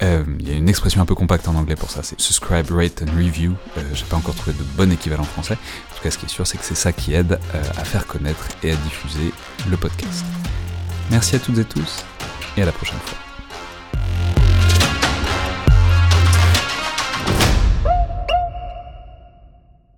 [0.02, 2.70] Euh, il y a une expression un peu compacte en anglais pour ça, c'est subscribe,
[2.72, 3.54] rate and review.
[3.78, 5.54] Euh, J'ai pas encore trouvé de bon équivalent français.
[5.54, 7.84] En tout cas, ce qui est sûr, c'est que c'est ça qui aide euh, à
[7.84, 9.32] faire connaître et à diffuser
[9.70, 10.24] le podcast.
[11.10, 12.04] Merci à toutes et tous,
[12.56, 13.31] et à la prochaine fois.